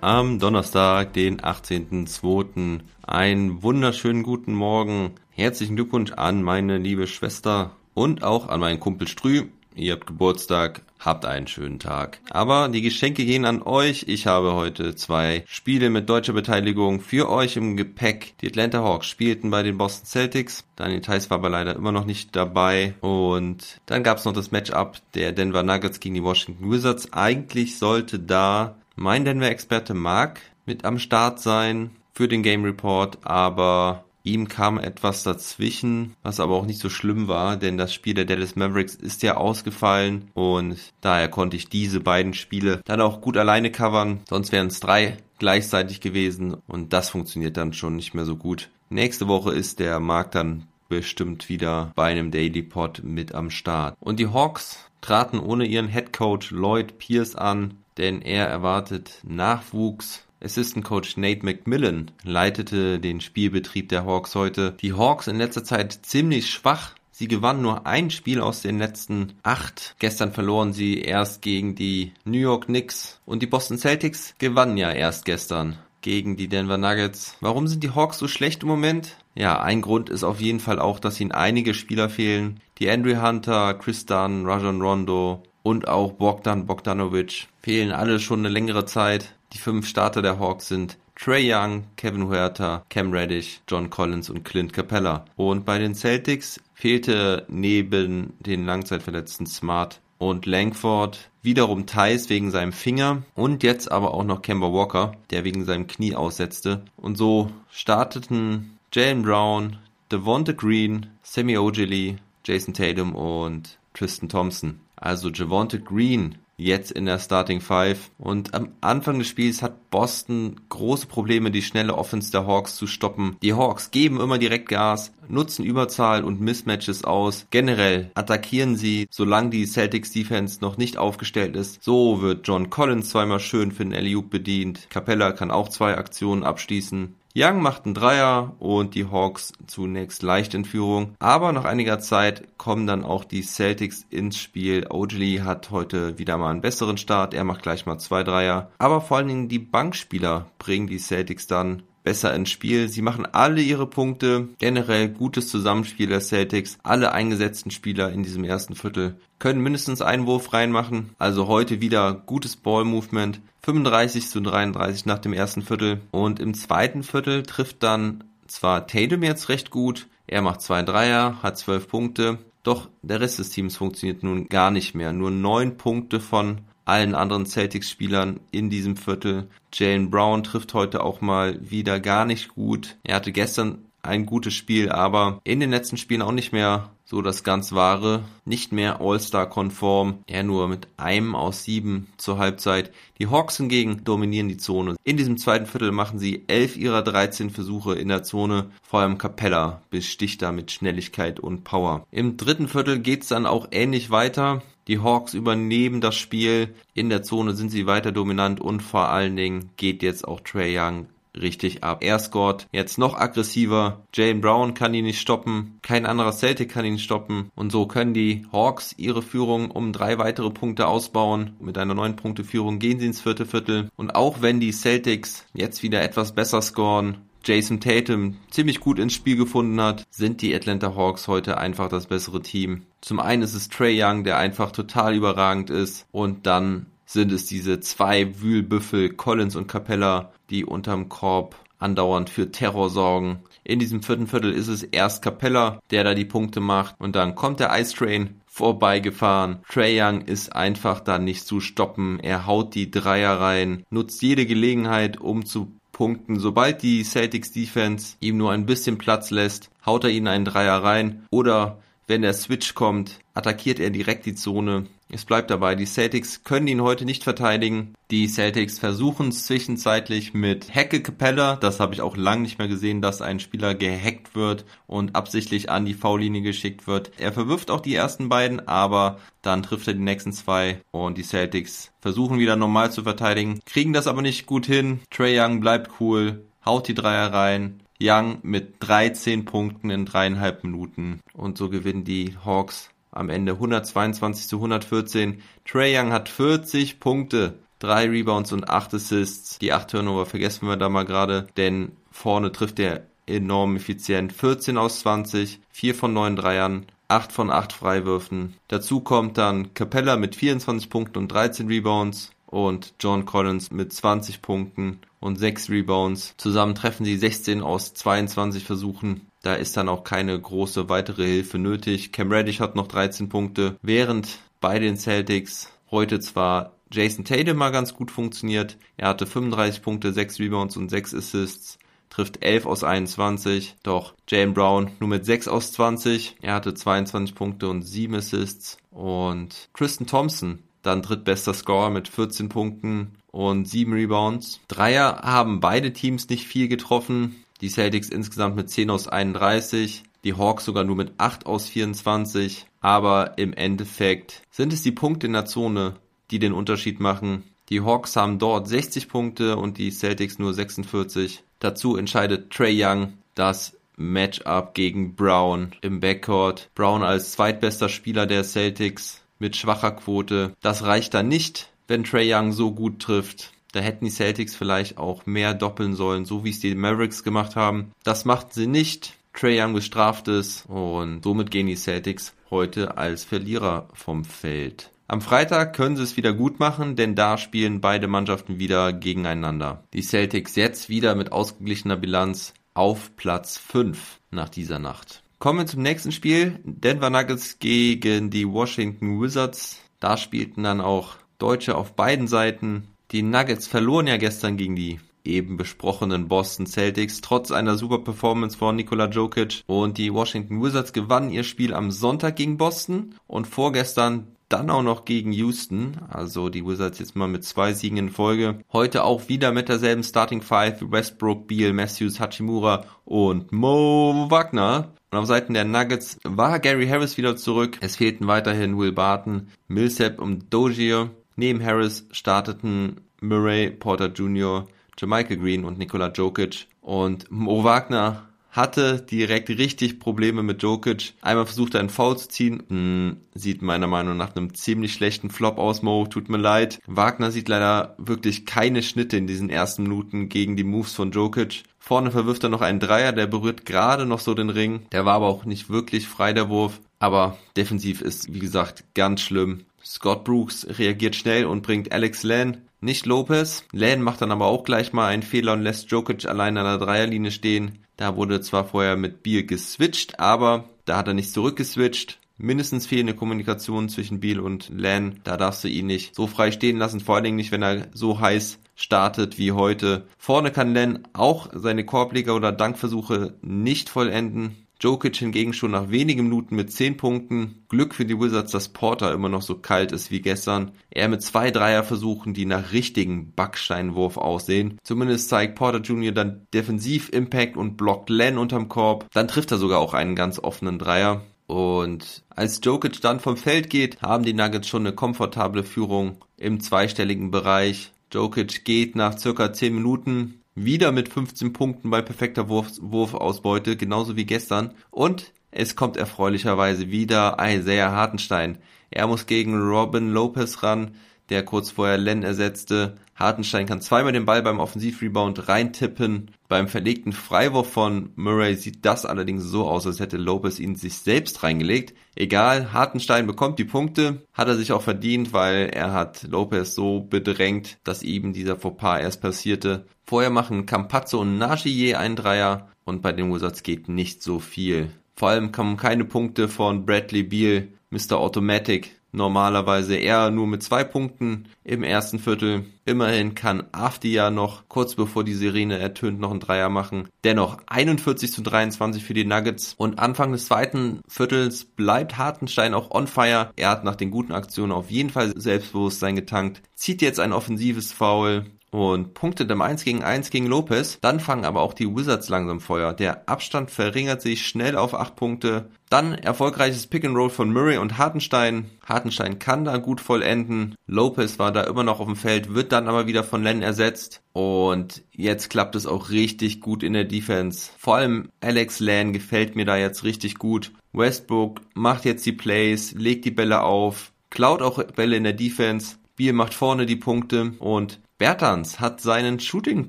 am 0.00 0.38
Donnerstag, 0.38 1.12
den 1.12 1.40
18.02. 1.40 2.80
Einen 3.02 3.62
wunderschönen 3.62 4.22
guten 4.22 4.54
Morgen. 4.54 5.12
Herzlichen 5.30 5.76
Glückwunsch 5.76 6.12
an 6.12 6.42
meine 6.42 6.78
liebe 6.78 7.06
Schwester 7.06 7.72
und 7.94 8.22
auch 8.22 8.48
an 8.48 8.60
meinen 8.60 8.80
Kumpel 8.80 9.08
Strü. 9.08 9.48
Ihr 9.78 9.92
habt 9.92 10.06
Geburtstag, 10.06 10.82
habt 10.98 11.24
einen 11.24 11.46
schönen 11.46 11.78
Tag. 11.78 12.18
Aber 12.30 12.68
die 12.68 12.82
Geschenke 12.82 13.24
gehen 13.24 13.44
an 13.44 13.62
euch. 13.62 14.04
Ich 14.08 14.26
habe 14.26 14.54
heute 14.54 14.96
zwei 14.96 15.44
Spiele 15.46 15.88
mit 15.88 16.08
deutscher 16.08 16.32
Beteiligung 16.32 17.00
für 17.00 17.30
euch 17.30 17.56
im 17.56 17.76
Gepäck. 17.76 18.34
Die 18.40 18.48
Atlanta 18.48 18.82
Hawks 18.82 19.06
spielten 19.06 19.50
bei 19.50 19.62
den 19.62 19.78
Boston 19.78 20.06
Celtics. 20.06 20.64
Daniel 20.76 21.00
Theiss 21.00 21.30
war 21.30 21.38
aber 21.38 21.48
leider 21.48 21.76
immer 21.76 21.92
noch 21.92 22.04
nicht 22.04 22.34
dabei. 22.34 22.94
Und 23.00 23.80
dann 23.86 24.02
gab 24.02 24.18
es 24.18 24.24
noch 24.24 24.32
das 24.32 24.50
Matchup 24.50 24.96
der 25.14 25.32
Denver 25.32 25.62
Nuggets 25.62 26.00
gegen 26.00 26.16
die 26.16 26.24
Washington 26.24 26.70
Wizards. 26.70 27.12
Eigentlich 27.12 27.78
sollte 27.78 28.18
da 28.18 28.76
mein 28.96 29.24
Denver-Experte 29.24 29.94
Mark 29.94 30.40
mit 30.66 30.84
am 30.84 30.98
Start 30.98 31.38
sein 31.38 31.90
für 32.12 32.26
den 32.26 32.42
Game 32.42 32.64
Report, 32.64 33.18
aber 33.22 34.04
Ihm 34.28 34.46
kam 34.46 34.78
etwas 34.78 35.22
dazwischen, 35.22 36.14
was 36.22 36.38
aber 36.38 36.54
auch 36.54 36.66
nicht 36.66 36.80
so 36.80 36.90
schlimm 36.90 37.28
war, 37.28 37.56
denn 37.56 37.78
das 37.78 37.94
Spiel 37.94 38.12
der 38.12 38.26
Dallas 38.26 38.56
Mavericks 38.56 38.94
ist 38.94 39.22
ja 39.22 39.38
ausgefallen 39.38 40.30
und 40.34 40.78
daher 41.00 41.28
konnte 41.28 41.56
ich 41.56 41.70
diese 41.70 42.00
beiden 42.00 42.34
Spiele 42.34 42.82
dann 42.84 43.00
auch 43.00 43.22
gut 43.22 43.38
alleine 43.38 43.72
covern. 43.72 44.20
Sonst 44.28 44.52
wären 44.52 44.66
es 44.66 44.80
drei 44.80 45.16
gleichzeitig 45.38 46.02
gewesen 46.02 46.58
und 46.66 46.92
das 46.92 47.08
funktioniert 47.08 47.56
dann 47.56 47.72
schon 47.72 47.96
nicht 47.96 48.12
mehr 48.12 48.26
so 48.26 48.36
gut. 48.36 48.68
Nächste 48.90 49.28
Woche 49.28 49.54
ist 49.54 49.78
der 49.78 49.98
Markt 49.98 50.34
dann 50.34 50.64
bestimmt 50.90 51.48
wieder 51.48 51.92
bei 51.94 52.10
einem 52.10 52.30
Daily 52.30 52.62
Pod 52.62 53.02
mit 53.02 53.34
am 53.34 53.48
Start. 53.48 53.96
Und 53.98 54.20
die 54.20 54.28
Hawks 54.28 54.90
traten 55.00 55.40
ohne 55.40 55.64
ihren 55.64 55.88
Head 55.88 56.12
Coach 56.12 56.50
Lloyd 56.50 56.98
Pierce 56.98 57.34
an, 57.34 57.78
denn 57.96 58.20
er 58.20 58.46
erwartet 58.46 59.22
Nachwuchs 59.26 60.27
Assistant 60.42 60.84
Coach 60.84 61.16
Nate 61.16 61.44
McMillan 61.44 62.10
leitete 62.22 63.00
den 63.00 63.20
Spielbetrieb 63.20 63.88
der 63.88 64.04
Hawks 64.04 64.34
heute. 64.34 64.76
Die 64.80 64.92
Hawks 64.92 65.26
in 65.26 65.38
letzter 65.38 65.64
Zeit 65.64 65.98
ziemlich 66.02 66.50
schwach. 66.50 66.94
Sie 67.10 67.26
gewannen 67.26 67.62
nur 67.62 67.86
ein 67.86 68.10
Spiel 68.10 68.40
aus 68.40 68.62
den 68.62 68.78
letzten 68.78 69.32
acht. 69.42 69.96
Gestern 69.98 70.32
verloren 70.32 70.72
sie 70.72 71.00
erst 71.00 71.42
gegen 71.42 71.74
die 71.74 72.12
New 72.24 72.38
York 72.38 72.66
Knicks 72.66 73.20
und 73.26 73.42
die 73.42 73.48
Boston 73.48 73.78
Celtics 73.78 74.34
gewannen 74.38 74.76
ja 74.76 74.92
erst 74.92 75.24
gestern 75.24 75.78
gegen 76.00 76.36
die 76.36 76.46
Denver 76.46 76.78
Nuggets. 76.78 77.36
Warum 77.40 77.66
sind 77.66 77.82
die 77.82 77.90
Hawks 77.90 78.18
so 78.18 78.28
schlecht 78.28 78.62
im 78.62 78.68
Moment? 78.68 79.16
Ja, 79.34 79.60
ein 79.60 79.80
Grund 79.80 80.10
ist 80.10 80.22
auf 80.22 80.40
jeden 80.40 80.60
Fall 80.60 80.78
auch, 80.78 81.00
dass 81.00 81.20
ihnen 81.20 81.32
einige 81.32 81.74
Spieler 81.74 82.08
fehlen. 82.08 82.60
Die 82.78 82.88
Andrew 82.88 83.20
Hunter, 83.20 83.74
Chris 83.74 84.06
Dunn, 84.06 84.46
Rajon 84.46 84.80
Rondo 84.80 85.42
und 85.68 85.86
auch 85.86 86.12
Bogdan 86.12 86.64
Bogdanovic 86.64 87.46
fehlen 87.60 87.92
alle 87.92 88.20
schon 88.20 88.38
eine 88.38 88.48
längere 88.48 88.86
Zeit. 88.86 89.34
Die 89.52 89.58
fünf 89.58 89.86
Starter 89.86 90.22
der 90.22 90.38
Hawks 90.38 90.68
sind 90.68 90.96
Trey 91.14 91.52
Young, 91.52 91.84
Kevin 91.96 92.26
Huerta, 92.26 92.86
Cam 92.88 93.12
Reddish, 93.12 93.60
John 93.68 93.90
Collins 93.90 94.30
und 94.30 94.46
Clint 94.46 94.72
Capella. 94.72 95.26
Und 95.36 95.66
bei 95.66 95.78
den 95.78 95.94
Celtics 95.94 96.58
fehlte 96.72 97.44
neben 97.48 98.32
den 98.40 98.64
Langzeitverletzten 98.64 99.46
Smart 99.46 100.00
und 100.16 100.46
Langford 100.46 101.28
wiederum 101.42 101.84
Thais 101.84 102.30
wegen 102.30 102.50
seinem 102.50 102.72
Finger 102.72 103.22
und 103.34 103.62
jetzt 103.62 103.92
aber 103.92 104.14
auch 104.14 104.24
noch 104.24 104.40
Kemba 104.40 104.72
Walker, 104.72 105.12
der 105.30 105.44
wegen 105.44 105.66
seinem 105.66 105.86
Knie 105.86 106.14
aussetzte. 106.14 106.82
Und 106.96 107.18
so 107.18 107.50
starteten 107.70 108.78
Jalen 108.90 109.20
Brown, 109.20 109.76
Devonta 110.10 110.52
Green, 110.52 111.08
Sammy 111.22 111.58
Ogilvy, 111.58 112.16
Jason 112.46 112.72
Tatum 112.72 113.14
und 113.14 113.78
Tristan 113.92 114.30
Thompson. 114.30 114.80
Also 115.00 115.30
Javonte 115.30 115.80
Green 115.80 116.36
jetzt 116.58 116.90
in 116.90 117.06
der 117.06 117.18
Starting 117.18 117.60
Five. 117.60 118.10
Und 118.18 118.52
am 118.52 118.70
Anfang 118.80 119.18
des 119.18 119.28
Spiels 119.28 119.62
hat 119.62 119.90
Boston 119.90 120.60
große 120.68 121.06
Probleme, 121.06 121.50
die 121.50 121.62
schnelle 121.62 121.94
Offense 121.96 122.30
der 122.32 122.46
Hawks 122.46 122.76
zu 122.76 122.86
stoppen. 122.86 123.36
Die 123.42 123.54
Hawks 123.54 123.90
geben 123.90 124.20
immer 124.20 124.38
direkt 124.38 124.68
Gas, 124.68 125.12
nutzen 125.28 125.64
Überzahl 125.64 126.24
und 126.24 126.40
Mismatches 126.40 127.04
aus. 127.04 127.46
Generell 127.50 128.10
attackieren 128.14 128.76
sie, 128.76 129.06
solange 129.10 129.50
die 129.50 129.66
Celtics 129.66 130.12
Defense 130.12 130.58
noch 130.60 130.76
nicht 130.76 130.98
aufgestellt 130.98 131.56
ist. 131.56 131.82
So 131.82 132.20
wird 132.20 132.46
John 132.46 132.70
Collins 132.70 133.10
zweimal 133.10 133.40
schön 133.40 133.70
für 133.70 133.84
den 133.84 133.94
alley 133.94 134.20
bedient. 134.20 134.90
Capella 134.90 135.32
kann 135.32 135.52
auch 135.52 135.68
zwei 135.68 135.96
Aktionen 135.96 136.42
abschließen. 136.42 137.14
Young 137.36 137.62
macht 137.62 137.84
einen 137.84 137.94
Dreier 137.94 138.56
und 138.58 138.94
die 138.94 139.10
Hawks 139.10 139.52
zunächst 139.66 140.22
leicht 140.22 140.54
in 140.54 140.64
Führung. 140.64 141.14
Aber 141.18 141.52
nach 141.52 141.64
einiger 141.64 141.98
Zeit 142.00 142.58
kommen 142.58 142.86
dann 142.86 143.04
auch 143.04 143.24
die 143.24 143.42
Celtics 143.42 144.06
ins 144.10 144.38
Spiel. 144.38 144.86
Ogilvy 144.88 145.42
hat 145.44 145.70
heute 145.70 146.18
wieder 146.18 146.38
mal 146.38 146.50
einen 146.50 146.62
besseren 146.62 146.96
Start. 146.96 147.34
Er 147.34 147.44
macht 147.44 147.62
gleich 147.62 147.86
mal 147.86 147.98
zwei 147.98 148.24
Dreier. 148.24 148.70
Aber 148.78 149.00
vor 149.00 149.18
allen 149.18 149.28
Dingen 149.28 149.48
die 149.48 149.58
Bankspieler 149.58 150.46
bringen 150.58 150.86
die 150.86 150.98
Celtics 150.98 151.46
dann 151.46 151.82
besser 152.08 152.34
ins 152.34 152.48
Spiel. 152.48 152.88
Sie 152.88 153.02
machen 153.02 153.26
alle 153.26 153.60
ihre 153.60 153.86
Punkte. 153.86 154.48
Generell 154.58 155.10
gutes 155.10 155.50
Zusammenspiel 155.50 156.06
der 156.06 156.22
Celtics. 156.22 156.78
Alle 156.82 157.12
eingesetzten 157.12 157.70
Spieler 157.70 158.10
in 158.10 158.22
diesem 158.22 158.44
ersten 158.44 158.74
Viertel 158.74 159.20
können 159.38 159.60
mindestens 159.60 160.00
einen 160.00 160.26
Wurf 160.26 160.54
reinmachen. 160.54 161.10
Also 161.18 161.48
heute 161.48 161.82
wieder 161.82 162.14
gutes 162.14 162.56
Ball-Movement. 162.56 163.42
35 163.60 164.26
zu 164.30 164.40
33 164.40 165.04
nach 165.04 165.18
dem 165.18 165.34
ersten 165.34 165.60
Viertel. 165.60 166.00
Und 166.10 166.40
im 166.40 166.54
zweiten 166.54 167.02
Viertel 167.02 167.42
trifft 167.42 167.82
dann 167.82 168.24
zwar 168.46 168.86
Tatum 168.86 169.22
jetzt 169.22 169.50
recht 169.50 169.68
gut. 169.68 170.06
Er 170.26 170.40
macht 170.40 170.62
zwei 170.62 170.82
Dreier, 170.82 171.42
hat 171.42 171.58
zwölf 171.58 171.88
Punkte. 171.88 172.38
Doch 172.62 172.88
der 173.02 173.20
Rest 173.20 173.38
des 173.38 173.50
Teams 173.50 173.76
funktioniert 173.76 174.22
nun 174.22 174.48
gar 174.48 174.70
nicht 174.70 174.94
mehr. 174.94 175.12
Nur 175.12 175.30
neun 175.30 175.76
Punkte 175.76 176.20
von 176.20 176.62
allen 176.88 177.14
anderen 177.14 177.46
Celtics-Spielern 177.46 178.40
in 178.50 178.70
diesem 178.70 178.96
Viertel. 178.96 179.48
Jalen 179.72 180.10
Brown 180.10 180.42
trifft 180.42 180.74
heute 180.74 181.02
auch 181.02 181.20
mal 181.20 181.58
wieder 181.70 182.00
gar 182.00 182.24
nicht 182.24 182.48
gut. 182.48 182.96
Er 183.04 183.16
hatte 183.16 183.32
gestern 183.32 183.84
ein 184.02 184.26
gutes 184.26 184.54
Spiel, 184.54 184.90
aber 184.90 185.40
in 185.44 185.60
den 185.60 185.70
letzten 185.70 185.96
Spielen 185.96 186.22
auch 186.22 186.32
nicht 186.32 186.52
mehr 186.52 186.90
so 187.04 187.22
das 187.22 187.42
ganz 187.42 187.72
wahre, 187.72 188.24
nicht 188.44 188.70
mehr 188.70 189.00
All-Star-konform, 189.00 190.18
er 190.26 190.42
nur 190.42 190.68
mit 190.68 190.88
einem 190.98 191.34
aus 191.34 191.64
sieben 191.64 192.08
zur 192.18 192.36
Halbzeit. 192.36 192.92
Die 193.18 193.28
Hawks 193.28 193.56
hingegen 193.56 194.04
dominieren 194.04 194.48
die 194.48 194.58
Zone. 194.58 194.96
In 195.04 195.16
diesem 195.16 195.38
zweiten 195.38 195.64
Viertel 195.64 195.90
machen 195.90 196.18
sie 196.18 196.44
elf 196.48 196.76
ihrer 196.76 197.00
13 197.00 197.48
Versuche 197.48 197.94
in 197.94 198.08
der 198.08 198.24
Zone, 198.24 198.70
vor 198.82 199.00
allem 199.00 199.16
Capella 199.16 199.80
besticht 199.88 200.42
da 200.42 200.52
mit 200.52 200.70
Schnelligkeit 200.70 201.40
und 201.40 201.64
Power. 201.64 202.06
Im 202.10 202.36
dritten 202.36 202.68
Viertel 202.68 202.98
geht's 202.98 203.28
dann 203.28 203.46
auch 203.46 203.68
ähnlich 203.70 204.10
weiter. 204.10 204.62
Die 204.86 204.98
Hawks 204.98 205.32
übernehmen 205.32 206.02
das 206.02 206.16
Spiel. 206.16 206.74
In 206.92 207.08
der 207.08 207.22
Zone 207.22 207.54
sind 207.54 207.70
sie 207.70 207.86
weiter 207.86 208.12
dominant 208.12 208.60
und 208.60 208.82
vor 208.82 209.08
allen 209.08 209.36
Dingen 209.36 209.70
geht 209.76 210.02
jetzt 210.02 210.28
auch 210.28 210.40
Trey 210.40 210.78
Young 210.78 211.06
richtig 211.40 211.84
ab. 211.84 212.02
Er 212.02 212.18
scored 212.18 212.66
jetzt 212.72 212.98
noch 212.98 213.16
aggressiver. 213.18 214.02
Jalen 214.14 214.40
Brown 214.40 214.74
kann 214.74 214.94
ihn 214.94 215.04
nicht 215.04 215.20
stoppen. 215.20 215.78
Kein 215.82 216.06
anderer 216.06 216.32
Celtic 216.32 216.70
kann 216.70 216.84
ihn 216.84 216.98
stoppen. 216.98 217.50
Und 217.54 217.72
so 217.72 217.86
können 217.86 218.14
die 218.14 218.46
Hawks 218.52 218.94
ihre 218.96 219.22
Führung 219.22 219.70
um 219.70 219.92
drei 219.92 220.18
weitere 220.18 220.50
Punkte 220.50 220.86
ausbauen. 220.86 221.56
Mit 221.60 221.78
einer 221.78 221.94
neun 221.94 222.16
Punkte 222.16 222.44
Führung 222.44 222.78
gehen 222.78 223.00
sie 223.00 223.06
ins 223.06 223.20
vierte 223.20 223.46
Viertel. 223.46 223.90
Und 223.96 224.14
auch 224.14 224.42
wenn 224.42 224.60
die 224.60 224.72
Celtics 224.72 225.46
jetzt 225.54 225.82
wieder 225.82 226.02
etwas 226.02 226.34
besser 226.34 226.62
scoren, 226.62 227.18
Jason 227.44 227.80
Tatum 227.80 228.36
ziemlich 228.50 228.80
gut 228.80 228.98
ins 228.98 229.14
Spiel 229.14 229.36
gefunden 229.36 229.80
hat, 229.80 230.04
sind 230.10 230.42
die 230.42 230.54
Atlanta 230.54 230.94
Hawks 230.94 231.28
heute 231.28 231.56
einfach 231.56 231.88
das 231.88 232.06
bessere 232.06 232.42
Team. 232.42 232.82
Zum 233.00 233.20
einen 233.20 233.42
ist 233.42 233.54
es 233.54 233.68
Trey 233.68 234.02
Young, 234.02 234.24
der 234.24 234.38
einfach 234.38 234.70
total 234.72 235.14
überragend 235.14 235.70
ist 235.70 236.06
und 236.12 236.46
dann 236.46 236.86
sind 237.08 237.32
es 237.32 237.46
diese 237.46 237.80
zwei 237.80 238.40
Wühlbüffel 238.40 239.08
Collins 239.14 239.56
und 239.56 239.66
Capella, 239.66 240.30
die 240.50 240.64
unterm 240.64 241.08
Korb 241.08 241.56
andauernd 241.78 242.28
für 242.28 242.52
Terror 242.52 242.90
sorgen. 242.90 243.40
In 243.64 243.78
diesem 243.78 244.02
vierten 244.02 244.26
Viertel 244.26 244.52
ist 244.52 244.68
es 244.68 244.82
erst 244.82 245.22
Capella, 245.22 245.80
der 245.90 246.04
da 246.04 246.14
die 246.14 246.26
Punkte 246.26 246.60
macht 246.60 246.94
und 246.98 247.16
dann 247.16 247.34
kommt 247.34 247.60
der 247.60 247.78
Ice 247.80 247.94
Train 247.96 248.40
vorbeigefahren. 248.46 249.60
Trey 249.70 250.00
Young 250.00 250.22
ist 250.22 250.54
einfach 250.54 251.00
da 251.00 251.18
nicht 251.18 251.46
zu 251.46 251.60
stoppen. 251.60 252.20
Er 252.20 252.46
haut 252.46 252.74
die 252.74 252.90
Dreier 252.90 253.40
rein, 253.40 253.84
nutzt 253.90 254.20
jede 254.20 254.44
Gelegenheit, 254.44 255.18
um 255.18 255.46
zu 255.46 255.72
punkten. 255.92 256.38
Sobald 256.38 256.82
die 256.82 257.04
Celtics 257.04 257.52
Defense 257.52 258.16
ihm 258.20 258.36
nur 258.36 258.52
ein 258.52 258.66
bisschen 258.66 258.98
Platz 258.98 259.30
lässt, 259.30 259.70
haut 259.86 260.04
er 260.04 260.10
ihnen 260.10 260.28
einen 260.28 260.44
Dreier 260.44 260.82
rein 260.82 261.26
oder 261.30 261.78
wenn 262.06 262.22
der 262.22 262.34
Switch 262.34 262.74
kommt, 262.74 263.18
attackiert 263.34 263.78
er 263.80 263.90
direkt 263.90 264.26
die 264.26 264.34
Zone. 264.34 264.86
Es 265.10 265.24
bleibt 265.24 265.50
dabei, 265.50 265.74
die 265.74 265.86
Celtics 265.86 266.44
können 266.44 266.68
ihn 266.68 266.82
heute 266.82 267.06
nicht 267.06 267.24
verteidigen. 267.24 267.94
Die 268.10 268.28
Celtics 268.28 268.78
versuchen 268.78 269.28
es 269.28 269.46
zwischenzeitlich 269.46 270.34
mit 270.34 270.74
Hacke 270.74 271.00
Capella. 271.00 271.56
Das 271.56 271.80
habe 271.80 271.94
ich 271.94 272.02
auch 272.02 272.16
lange 272.18 272.42
nicht 272.42 272.58
mehr 272.58 272.68
gesehen, 272.68 273.00
dass 273.00 273.22
ein 273.22 273.40
Spieler 273.40 273.74
gehackt 273.74 274.34
wird 274.34 274.66
und 274.86 275.16
absichtlich 275.16 275.70
an 275.70 275.86
die 275.86 275.94
V-Linie 275.94 276.42
geschickt 276.42 276.86
wird. 276.86 277.10
Er 277.18 277.32
verwirft 277.32 277.70
auch 277.70 277.80
die 277.80 277.94
ersten 277.94 278.28
beiden, 278.28 278.68
aber 278.68 279.18
dann 279.40 279.62
trifft 279.62 279.88
er 279.88 279.94
die 279.94 280.00
nächsten 280.00 280.32
zwei 280.32 280.82
und 280.90 281.16
die 281.16 281.22
Celtics 281.22 281.90
versuchen 282.00 282.38
wieder 282.38 282.56
normal 282.56 282.92
zu 282.92 283.02
verteidigen, 283.02 283.60
kriegen 283.64 283.94
das 283.94 284.06
aber 284.06 284.20
nicht 284.20 284.44
gut 284.44 284.66
hin. 284.66 285.00
Trey 285.10 285.40
Young 285.40 285.60
bleibt 285.60 286.00
cool, 286.00 286.44
haut 286.66 286.86
die 286.86 286.94
Dreier 286.94 287.32
rein. 287.32 287.82
Young 288.00 288.38
mit 288.42 288.74
13 288.80 289.44
Punkten 289.44 289.90
in 289.90 290.04
dreieinhalb 290.04 290.62
Minuten 290.62 291.20
und 291.32 291.58
so 291.58 291.68
gewinnen 291.68 292.04
die 292.04 292.36
Hawks 292.44 292.90
am 293.18 293.30
Ende 293.30 293.52
122 293.52 294.48
zu 294.48 294.56
114. 294.56 295.42
Trey 295.64 295.98
Young 295.98 296.12
hat 296.12 296.28
40 296.28 297.00
Punkte, 297.00 297.58
3 297.80 298.08
Rebounds 298.08 298.52
und 298.52 298.68
8 298.68 298.94
Assists. 298.94 299.58
Die 299.58 299.72
8 299.72 299.90
Turnover 299.90 300.26
vergessen 300.26 300.68
wir 300.68 300.76
da 300.76 300.88
mal 300.88 301.04
gerade, 301.04 301.48
denn 301.56 301.92
vorne 302.10 302.52
trifft 302.52 302.78
er 302.78 303.06
enorm 303.26 303.76
effizient. 303.76 304.32
14 304.32 304.78
aus 304.78 305.00
20, 305.00 305.60
4 305.70 305.94
von 305.94 306.12
9 306.12 306.36
Dreiern, 306.36 306.86
8 307.08 307.32
von 307.32 307.50
8 307.50 307.72
Freiwürfen. 307.72 308.54
Dazu 308.68 309.00
kommt 309.00 309.38
dann 309.38 309.74
Capella 309.74 310.16
mit 310.16 310.36
24 310.36 310.90
Punkten 310.90 311.18
und 311.18 311.28
13 311.28 311.68
Rebounds 311.68 312.32
und 312.46 312.94
John 313.00 313.26
Collins 313.26 313.70
mit 313.70 313.92
20 313.92 314.42
Punkten 314.42 315.00
und 315.20 315.38
6 315.38 315.70
Rebounds. 315.70 316.34
Zusammen 316.36 316.74
treffen 316.74 317.04
sie 317.04 317.16
16 317.16 317.62
aus 317.62 317.94
22 317.94 318.64
Versuchen. 318.64 319.27
Da 319.48 319.54
ist 319.54 319.78
dann 319.78 319.88
auch 319.88 320.04
keine 320.04 320.38
große 320.38 320.90
weitere 320.90 321.24
Hilfe 321.24 321.56
nötig. 321.58 322.12
Cam 322.12 322.30
Reddish 322.30 322.60
hat 322.60 322.76
noch 322.76 322.86
13 322.86 323.30
Punkte, 323.30 323.78
während 323.80 324.40
bei 324.60 324.78
den 324.78 324.98
Celtics 324.98 325.72
heute 325.90 326.20
zwar 326.20 326.74
Jason 326.92 327.24
Tatum 327.24 327.56
mal 327.56 327.70
ganz 327.70 327.94
gut 327.94 328.10
funktioniert. 328.10 328.76
Er 328.98 329.08
hatte 329.08 329.24
35 329.24 329.80
Punkte, 329.80 330.12
6 330.12 330.38
Rebounds 330.38 330.76
und 330.76 330.90
6 330.90 331.14
Assists 331.14 331.78
trifft 332.10 332.44
11 332.44 332.66
aus 332.66 332.84
21. 332.84 333.76
Doch 333.82 334.12
Jalen 334.28 334.52
Brown 334.52 334.90
nur 335.00 335.08
mit 335.08 335.24
6 335.24 335.48
aus 335.48 335.72
20. 335.72 336.36
Er 336.42 336.52
hatte 336.52 336.74
22 336.74 337.34
Punkte 337.34 337.70
und 337.70 337.80
7 337.80 338.16
Assists. 338.16 338.76
Und 338.90 339.70
Tristan 339.72 340.06
Thompson 340.06 340.58
dann 340.82 341.02
drittbester 341.02 341.54
Scorer 341.54 341.90
mit 341.90 342.08
14 342.08 342.48
Punkten 342.48 343.18
und 343.30 343.66
7 343.68 343.92
Rebounds. 343.92 344.60
Dreier 344.68 345.20
haben 345.22 345.60
beide 345.60 345.92
Teams 345.92 346.28
nicht 346.28 346.46
viel 346.46 346.68
getroffen. 346.68 347.44
Die 347.60 347.68
Celtics 347.68 348.08
insgesamt 348.08 348.56
mit 348.56 348.70
10 348.70 348.90
aus 348.90 349.08
31. 349.08 350.04
Die 350.24 350.34
Hawks 350.34 350.64
sogar 350.64 350.84
nur 350.84 350.96
mit 350.96 351.12
8 351.18 351.46
aus 351.46 351.68
24. 351.68 352.66
Aber 352.80 353.38
im 353.38 353.52
Endeffekt 353.52 354.42
sind 354.50 354.72
es 354.72 354.82
die 354.82 354.92
Punkte 354.92 355.26
in 355.26 355.32
der 355.32 355.46
Zone, 355.46 355.96
die 356.30 356.38
den 356.38 356.52
Unterschied 356.52 357.00
machen. 357.00 357.44
Die 357.68 357.80
Hawks 357.82 358.16
haben 358.16 358.38
dort 358.38 358.68
60 358.68 359.08
Punkte 359.08 359.56
und 359.56 359.78
die 359.78 359.90
Celtics 359.90 360.38
nur 360.38 360.54
46. 360.54 361.42
Dazu 361.58 361.96
entscheidet 361.96 362.50
Trey 362.50 362.82
Young 362.82 363.14
das 363.34 363.76
Matchup 363.96 364.74
gegen 364.74 365.16
Brown 365.16 365.72
im 365.80 366.00
Backcourt. 366.00 366.70
Brown 366.74 367.02
als 367.02 367.32
zweitbester 367.32 367.88
Spieler 367.88 368.26
der 368.26 368.44
Celtics 368.44 369.22
mit 369.38 369.56
schwacher 369.56 369.92
Quote. 369.92 370.54
Das 370.60 370.84
reicht 370.84 371.14
dann 371.14 371.28
nicht, 371.28 371.70
wenn 371.88 372.04
Trey 372.04 372.32
Young 372.32 372.52
so 372.52 372.72
gut 372.72 373.00
trifft. 373.00 373.52
Da 373.72 373.80
hätten 373.80 374.04
die 374.04 374.10
Celtics 374.10 374.56
vielleicht 374.56 374.98
auch 374.98 375.26
mehr 375.26 375.54
doppeln 375.54 375.94
sollen, 375.94 376.24
so 376.24 376.44
wie 376.44 376.50
es 376.50 376.60
die 376.60 376.74
Mavericks 376.74 377.22
gemacht 377.22 377.56
haben. 377.56 377.92
Das 378.02 378.24
macht 378.24 378.54
sie 378.54 378.66
nicht. 378.66 379.14
Trey 379.34 379.60
Young 379.60 379.74
bestraft 379.74 380.26
es 380.28 380.64
und 380.66 381.22
somit 381.22 381.50
gehen 381.50 381.66
die 381.66 381.76
Celtics 381.76 382.34
heute 382.50 382.96
als 382.96 383.24
Verlierer 383.24 383.88
vom 383.92 384.24
Feld. 384.24 384.90
Am 385.06 385.20
Freitag 385.20 385.74
können 385.74 385.96
sie 385.96 386.02
es 386.02 386.16
wieder 386.16 386.32
gut 386.32 386.60
machen, 386.60 386.96
denn 386.96 387.14
da 387.14 387.38
spielen 387.38 387.80
beide 387.80 388.08
Mannschaften 388.08 388.58
wieder 388.58 388.92
gegeneinander. 388.92 389.84
Die 389.92 390.02
Celtics 390.02 390.56
jetzt 390.56 390.88
wieder 390.88 391.14
mit 391.14 391.32
ausgeglichener 391.32 391.96
Bilanz 391.96 392.52
auf 392.74 393.16
Platz 393.16 393.56
5 393.58 394.18
nach 394.30 394.48
dieser 394.48 394.78
Nacht. 394.78 395.22
Kommen 395.38 395.60
wir 395.60 395.66
zum 395.66 395.82
nächsten 395.82 396.12
Spiel. 396.12 396.58
Denver 396.64 397.10
Nuggets 397.10 397.58
gegen 397.58 398.30
die 398.30 398.46
Washington 398.46 399.20
Wizards. 399.22 399.80
Da 400.00 400.16
spielten 400.16 400.64
dann 400.64 400.80
auch 400.80 401.14
Deutsche 401.38 401.76
auf 401.76 401.94
beiden 401.94 402.26
Seiten. 402.26 402.88
Die 403.10 403.22
Nuggets 403.22 403.66
verloren 403.66 404.06
ja 404.06 404.18
gestern 404.18 404.58
gegen 404.58 404.76
die 404.76 405.00
eben 405.24 405.56
besprochenen 405.56 406.28
Boston 406.28 406.66
Celtics, 406.66 407.20
trotz 407.22 407.50
einer 407.50 407.76
super 407.76 407.98
Performance 407.98 408.56
von 408.56 408.76
Nikola 408.76 409.08
Jokic. 409.08 409.62
Und 409.66 409.96
die 409.96 410.12
Washington 410.12 410.62
Wizards 410.62 410.92
gewannen 410.92 411.30
ihr 411.30 411.44
Spiel 411.44 411.72
am 411.72 411.90
Sonntag 411.90 412.36
gegen 412.36 412.58
Boston 412.58 413.14
und 413.26 413.46
vorgestern 413.46 414.28
dann 414.50 414.68
auch 414.68 414.82
noch 414.82 415.04
gegen 415.06 415.32
Houston. 415.32 415.98
Also 416.08 416.48
die 416.50 416.66
Wizards 416.66 416.98
jetzt 416.98 417.16
mal 417.16 417.28
mit 417.28 417.44
zwei 417.44 417.72
Siegen 417.72 417.98
in 417.98 418.10
Folge. 418.10 418.60
Heute 418.72 419.04
auch 419.04 419.28
wieder 419.28 419.52
mit 419.52 419.68
derselben 419.68 420.02
Starting 420.02 420.42
Five. 420.42 420.90
Westbrook, 420.90 421.46
Beal, 421.46 421.72
Matthews, 421.72 422.20
Hachimura 422.20 422.84
und 423.04 423.52
Mo 423.52 424.26
Wagner. 424.30 424.92
Und 425.10 425.18
auf 425.18 425.26
Seiten 425.26 425.54
der 425.54 425.64
Nuggets 425.64 426.18
war 426.24 426.58
Gary 426.58 426.86
Harris 426.86 427.16
wieder 427.16 427.36
zurück. 427.36 427.78
Es 427.80 427.96
fehlten 427.96 428.26
weiterhin 428.26 428.78
Will 428.78 428.92
Barton, 428.92 429.48
Millsap 429.66 430.18
und 430.18 430.52
Dozier. 430.52 431.10
Neben 431.38 431.64
Harris 431.64 432.04
starteten 432.10 433.00
Murray, 433.20 433.70
Porter 433.70 434.06
Jr., 434.08 434.66
Jermichael 434.98 435.36
Green 435.36 435.64
und 435.64 435.78
Nikola 435.78 436.10
Jokic. 436.10 436.66
Und 436.80 437.30
Mo 437.30 437.62
Wagner 437.62 438.24
hatte 438.50 439.00
direkt 439.00 439.48
richtig 439.48 440.00
Probleme 440.00 440.42
mit 440.42 440.64
Jokic. 440.64 441.14
Einmal 441.22 441.46
versucht 441.46 441.74
er 441.74 441.80
einen 441.80 441.90
Foul 441.90 442.18
zu 442.18 442.28
ziehen. 442.28 442.64
Hm, 442.66 443.18
sieht 443.34 443.62
meiner 443.62 443.86
Meinung 443.86 444.16
nach 444.16 444.34
einem 444.34 444.52
ziemlich 444.52 444.94
schlechten 444.94 445.30
Flop 445.30 445.58
aus, 445.58 445.80
Mo. 445.80 446.08
Tut 446.08 446.28
mir 446.28 446.38
leid. 446.38 446.80
Wagner 446.88 447.30
sieht 447.30 447.48
leider 447.48 447.94
wirklich 447.98 448.44
keine 448.44 448.82
Schnitte 448.82 449.16
in 449.16 449.28
diesen 449.28 449.48
ersten 449.48 449.84
Minuten 449.84 450.28
gegen 450.28 450.56
die 450.56 450.64
Moves 450.64 450.92
von 450.92 451.12
Jokic. 451.12 451.62
Vorne 451.78 452.10
verwirft 452.10 452.42
er 452.42 452.50
noch 452.50 452.62
einen 452.62 452.80
Dreier, 452.80 453.12
der 453.12 453.28
berührt 453.28 453.64
gerade 453.64 454.06
noch 454.06 454.18
so 454.18 454.34
den 454.34 454.50
Ring. 454.50 454.86
Der 454.90 455.04
war 455.04 455.14
aber 455.14 455.28
auch 455.28 455.44
nicht 455.44 455.70
wirklich 455.70 456.08
frei, 456.08 456.32
der 456.32 456.48
Wurf. 456.48 456.80
Aber 456.98 457.38
defensiv 457.56 458.00
ist, 458.02 458.34
wie 458.34 458.40
gesagt, 458.40 458.82
ganz 458.94 459.20
schlimm. 459.20 459.64
Scott 459.84 460.24
Brooks 460.24 460.66
reagiert 460.78 461.16
schnell 461.16 461.46
und 461.46 461.62
bringt 461.62 461.92
Alex 461.92 462.22
Len, 462.22 462.68
nicht 462.80 463.06
Lopez. 463.06 463.64
Len 463.72 464.02
macht 464.02 464.22
dann 464.22 464.30
aber 464.30 464.46
auch 464.46 464.64
gleich 464.64 464.92
mal 464.92 465.08
einen 465.08 465.22
Fehler 465.22 465.54
und 465.54 465.62
lässt 465.62 465.90
Jokic 465.90 466.26
allein 466.26 466.56
an 466.56 466.64
der 466.64 466.78
Dreierlinie 466.78 467.30
stehen. 467.30 467.78
Da 467.96 468.16
wurde 468.16 468.40
zwar 468.40 468.64
vorher 468.64 468.96
mit 468.96 469.22
Biel 469.22 469.44
geswitcht, 469.44 470.20
aber 470.20 470.68
da 470.84 470.96
hat 470.96 471.08
er 471.08 471.14
nicht 471.14 471.32
zurückgeswitcht. 471.32 472.18
Mindestens 472.36 472.86
fehlende 472.86 473.14
Kommunikation 473.14 473.88
zwischen 473.88 474.20
Biel 474.20 474.38
und 474.38 474.68
Len. 474.68 475.20
Da 475.24 475.36
darfst 475.36 475.64
du 475.64 475.68
ihn 475.68 475.86
nicht 475.86 476.14
so 476.14 476.28
frei 476.28 476.52
stehen 476.52 476.78
lassen, 476.78 477.00
vor 477.00 477.16
allen 477.16 477.24
Dingen 477.24 477.36
nicht, 477.36 477.50
wenn 477.50 477.62
er 477.64 477.88
so 477.92 478.20
heiß 478.20 478.60
startet 478.76 479.38
wie 479.38 479.50
heute. 479.50 480.06
Vorne 480.16 480.52
kann 480.52 480.72
Len 480.72 481.08
auch 481.12 481.48
seine 481.52 481.84
Korbleger 481.84 482.36
oder 482.36 482.52
Dankversuche 482.52 483.34
nicht 483.42 483.88
vollenden. 483.88 484.67
Jokic 484.80 485.16
hingegen 485.16 485.52
schon 485.52 485.72
nach 485.72 485.90
wenigen 485.90 486.24
Minuten 486.24 486.54
mit 486.54 486.70
10 486.70 486.96
Punkten. 486.96 487.64
Glück 487.68 487.94
für 487.94 488.04
die 488.04 488.18
Wizards, 488.18 488.52
dass 488.52 488.68
Porter 488.68 489.12
immer 489.12 489.28
noch 489.28 489.42
so 489.42 489.56
kalt 489.56 489.90
ist 489.90 490.12
wie 490.12 490.20
gestern. 490.20 490.70
Er 490.90 491.08
mit 491.08 491.22
zwei 491.22 491.50
Dreierversuchen, 491.50 492.32
die 492.32 492.46
nach 492.46 492.72
richtigen 492.72 493.32
Backsteinwurf 493.32 494.16
aussehen. 494.16 494.78
Zumindest 494.84 495.28
zeigt 495.28 495.56
Porter 495.56 495.80
Jr. 495.80 496.12
dann 496.12 496.46
defensiv 496.54 497.08
Impact 497.08 497.56
und 497.56 497.76
blockt 497.76 498.08
Len 498.08 498.38
unterm 498.38 498.68
Korb. 498.68 499.06
Dann 499.12 499.26
trifft 499.26 499.50
er 499.50 499.58
sogar 499.58 499.80
auch 499.80 499.94
einen 499.94 500.14
ganz 500.14 500.38
offenen 500.38 500.78
Dreier. 500.78 501.22
Und 501.48 502.22
als 502.28 502.60
Jokic 502.62 503.00
dann 503.00 503.18
vom 503.18 503.36
Feld 503.36 503.70
geht, 503.70 504.00
haben 504.00 504.22
die 504.22 504.34
Nuggets 504.34 504.68
schon 504.68 504.86
eine 504.86 504.94
komfortable 504.94 505.64
Führung 505.64 506.18
im 506.36 506.60
zweistelligen 506.60 507.30
Bereich. 507.32 507.90
Jokic 508.12 508.64
geht 508.64 508.94
nach 508.94 509.18
circa 509.18 509.52
10 509.52 509.74
Minuten 509.74 510.40
wieder 510.64 510.92
mit 510.92 511.08
15 511.08 511.52
Punkten 511.52 511.90
bei 511.90 512.02
perfekter 512.02 512.48
Wurf, 512.48 512.72
Wurfausbeute, 512.80 513.76
genauso 513.76 514.16
wie 514.16 514.26
gestern. 514.26 514.74
Und 514.90 515.32
es 515.50 515.76
kommt 515.76 515.96
erfreulicherweise 515.96 516.90
wieder 516.90 517.36
Isaiah 517.40 517.92
Hartenstein. 517.92 518.58
Er 518.90 519.06
muss 519.06 519.26
gegen 519.26 519.58
Robin 519.58 520.12
Lopez 520.12 520.62
ran, 520.62 520.92
der 521.30 521.44
kurz 521.44 521.70
vorher 521.70 521.98
Len 521.98 522.22
ersetzte. 522.22 522.96
Hartenstein 523.18 523.66
kann 523.66 523.80
zweimal 523.80 524.12
den 524.12 524.26
Ball 524.26 524.42
beim 524.42 524.60
Offensivrebound 524.60 525.48
reintippen. 525.48 526.30
Beim 526.46 526.68
verlegten 526.68 527.12
Freiwurf 527.12 527.72
von 527.72 528.10
Murray 528.14 528.54
sieht 528.54 528.84
das 528.84 529.04
allerdings 529.04 529.42
so 529.42 529.68
aus, 529.68 529.88
als 529.88 529.98
hätte 529.98 530.16
Lopez 530.16 530.60
ihn 530.60 530.76
sich 530.76 530.98
selbst 530.98 531.42
reingelegt. 531.42 531.94
Egal, 532.14 532.72
Hartenstein 532.72 533.26
bekommt 533.26 533.58
die 533.58 533.64
Punkte, 533.64 534.22
hat 534.32 534.46
er 534.46 534.56
sich 534.56 534.70
auch 534.70 534.82
verdient, 534.82 535.32
weil 535.32 535.70
er 535.74 535.92
hat 535.92 536.22
Lopez 536.22 536.76
so 536.76 537.00
bedrängt, 537.00 537.78
dass 537.82 538.04
eben 538.04 538.32
dieser 538.32 538.56
Fauxpas 538.56 539.00
erst 539.00 539.20
passierte. 539.20 539.86
Vorher 540.04 540.30
machen 540.30 540.66
Campazzo 540.66 541.20
und 541.20 541.38
Nashi 541.38 541.70
je 541.70 541.96
einen 541.96 542.14
Dreier 542.14 542.68
und 542.84 543.02
bei 543.02 543.12
den 543.12 543.34
Wizards 543.34 543.64
geht 543.64 543.88
nicht 543.88 544.22
so 544.22 544.38
viel. 544.38 544.90
Vor 545.16 545.30
allem 545.30 545.50
kommen 545.50 545.76
keine 545.76 546.04
Punkte 546.04 546.46
von 546.46 546.86
Bradley 546.86 547.24
Beal 547.24 547.68
Mr. 547.90 548.18
Automatic 548.18 548.97
normalerweise 549.12 549.96
eher 549.96 550.30
nur 550.30 550.46
mit 550.46 550.62
zwei 550.62 550.84
Punkten 550.84 551.48
im 551.64 551.82
ersten 551.82 552.18
Viertel. 552.18 552.66
Immerhin 552.84 553.34
kann 553.34 553.64
Afti 553.72 554.12
ja 554.12 554.30
noch 554.30 554.68
kurz 554.68 554.94
bevor 554.94 555.24
die 555.24 555.34
Sirene 555.34 555.78
ertönt 555.78 556.20
noch 556.20 556.30
einen 556.30 556.40
Dreier 556.40 556.68
machen. 556.68 557.08
Dennoch 557.24 557.58
41 557.66 558.32
zu 558.32 558.42
23 558.42 559.04
für 559.04 559.14
die 559.14 559.24
Nuggets 559.24 559.74
und 559.76 559.98
Anfang 559.98 560.32
des 560.32 560.46
zweiten 560.46 561.00
Viertels 561.08 561.64
bleibt 561.64 562.16
Hartenstein 562.16 562.74
auch 562.74 562.90
on 562.90 563.06
fire. 563.06 563.50
Er 563.56 563.70
hat 563.70 563.84
nach 563.84 563.96
den 563.96 564.10
guten 564.10 564.32
Aktionen 564.32 564.72
auf 564.72 564.90
jeden 564.90 565.10
Fall 565.10 565.32
Selbstbewusstsein 565.38 566.16
getankt, 566.16 566.62
zieht 566.74 567.02
jetzt 567.02 567.20
ein 567.20 567.32
offensives 567.32 567.92
Foul 567.92 568.46
und 568.70 569.14
punktet 569.14 569.50
im 569.50 569.62
1 569.62 569.84
gegen 569.84 570.02
1 570.02 570.30
gegen 570.30 570.46
Lopez. 570.46 570.98
Dann 571.00 571.20
fangen 571.20 571.44
aber 571.44 571.60
auch 571.60 571.72
die 571.72 571.94
Wizards 571.94 572.28
langsam 572.28 572.60
Feuer. 572.60 572.92
Der 572.92 573.28
Abstand 573.28 573.70
verringert 573.70 574.22
sich 574.22 574.46
schnell 574.46 574.76
auf 574.76 574.94
8 574.94 575.16
Punkte. 575.16 575.70
Dann 575.88 576.12
erfolgreiches 576.14 576.86
Pick 576.86 577.04
and 577.04 577.16
Roll 577.16 577.30
von 577.30 577.52
Murray 577.52 577.78
und 577.78 577.96
Hartenstein. 577.96 578.70
Hartenstein 578.84 579.38
kann 579.38 579.64
da 579.64 579.78
gut 579.78 580.00
vollenden. 580.00 580.74
Lopez 580.86 581.38
war 581.38 581.50
da 581.50 581.62
immer 581.62 581.82
noch 581.82 582.00
auf 582.00 582.06
dem 582.06 582.16
Feld, 582.16 582.54
wird 582.54 582.72
dann 582.72 582.88
aber 582.88 583.06
wieder 583.06 583.24
von 583.24 583.42
Len 583.42 583.62
ersetzt. 583.62 584.20
Und 584.32 585.02
jetzt 585.12 585.48
klappt 585.48 585.74
es 585.74 585.86
auch 585.86 586.10
richtig 586.10 586.60
gut 586.60 586.82
in 586.82 586.92
der 586.92 587.04
Defense. 587.04 587.70
Vor 587.78 587.96
allem 587.96 588.30
Alex 588.40 588.80
Len 588.80 589.12
gefällt 589.12 589.56
mir 589.56 589.64
da 589.64 589.76
jetzt 589.76 590.04
richtig 590.04 590.36
gut. 590.36 590.72
Westbrook 590.92 591.60
macht 591.74 592.04
jetzt 592.04 592.26
die 592.26 592.32
Plays, 592.32 592.92
legt 592.92 593.24
die 593.24 593.30
Bälle 593.30 593.62
auf, 593.62 594.12
klaut 594.30 594.62
auch 594.62 594.82
Bälle 594.82 595.16
in 595.16 595.24
der 595.24 595.32
Defense. 595.32 595.96
Biel 596.16 596.32
macht 596.32 596.52
vorne 596.52 596.84
die 596.84 596.96
Punkte 596.96 597.52
und 597.60 598.00
Bertans 598.18 598.80
hat 598.80 599.00
seinen 599.00 599.38
Shooting 599.38 599.88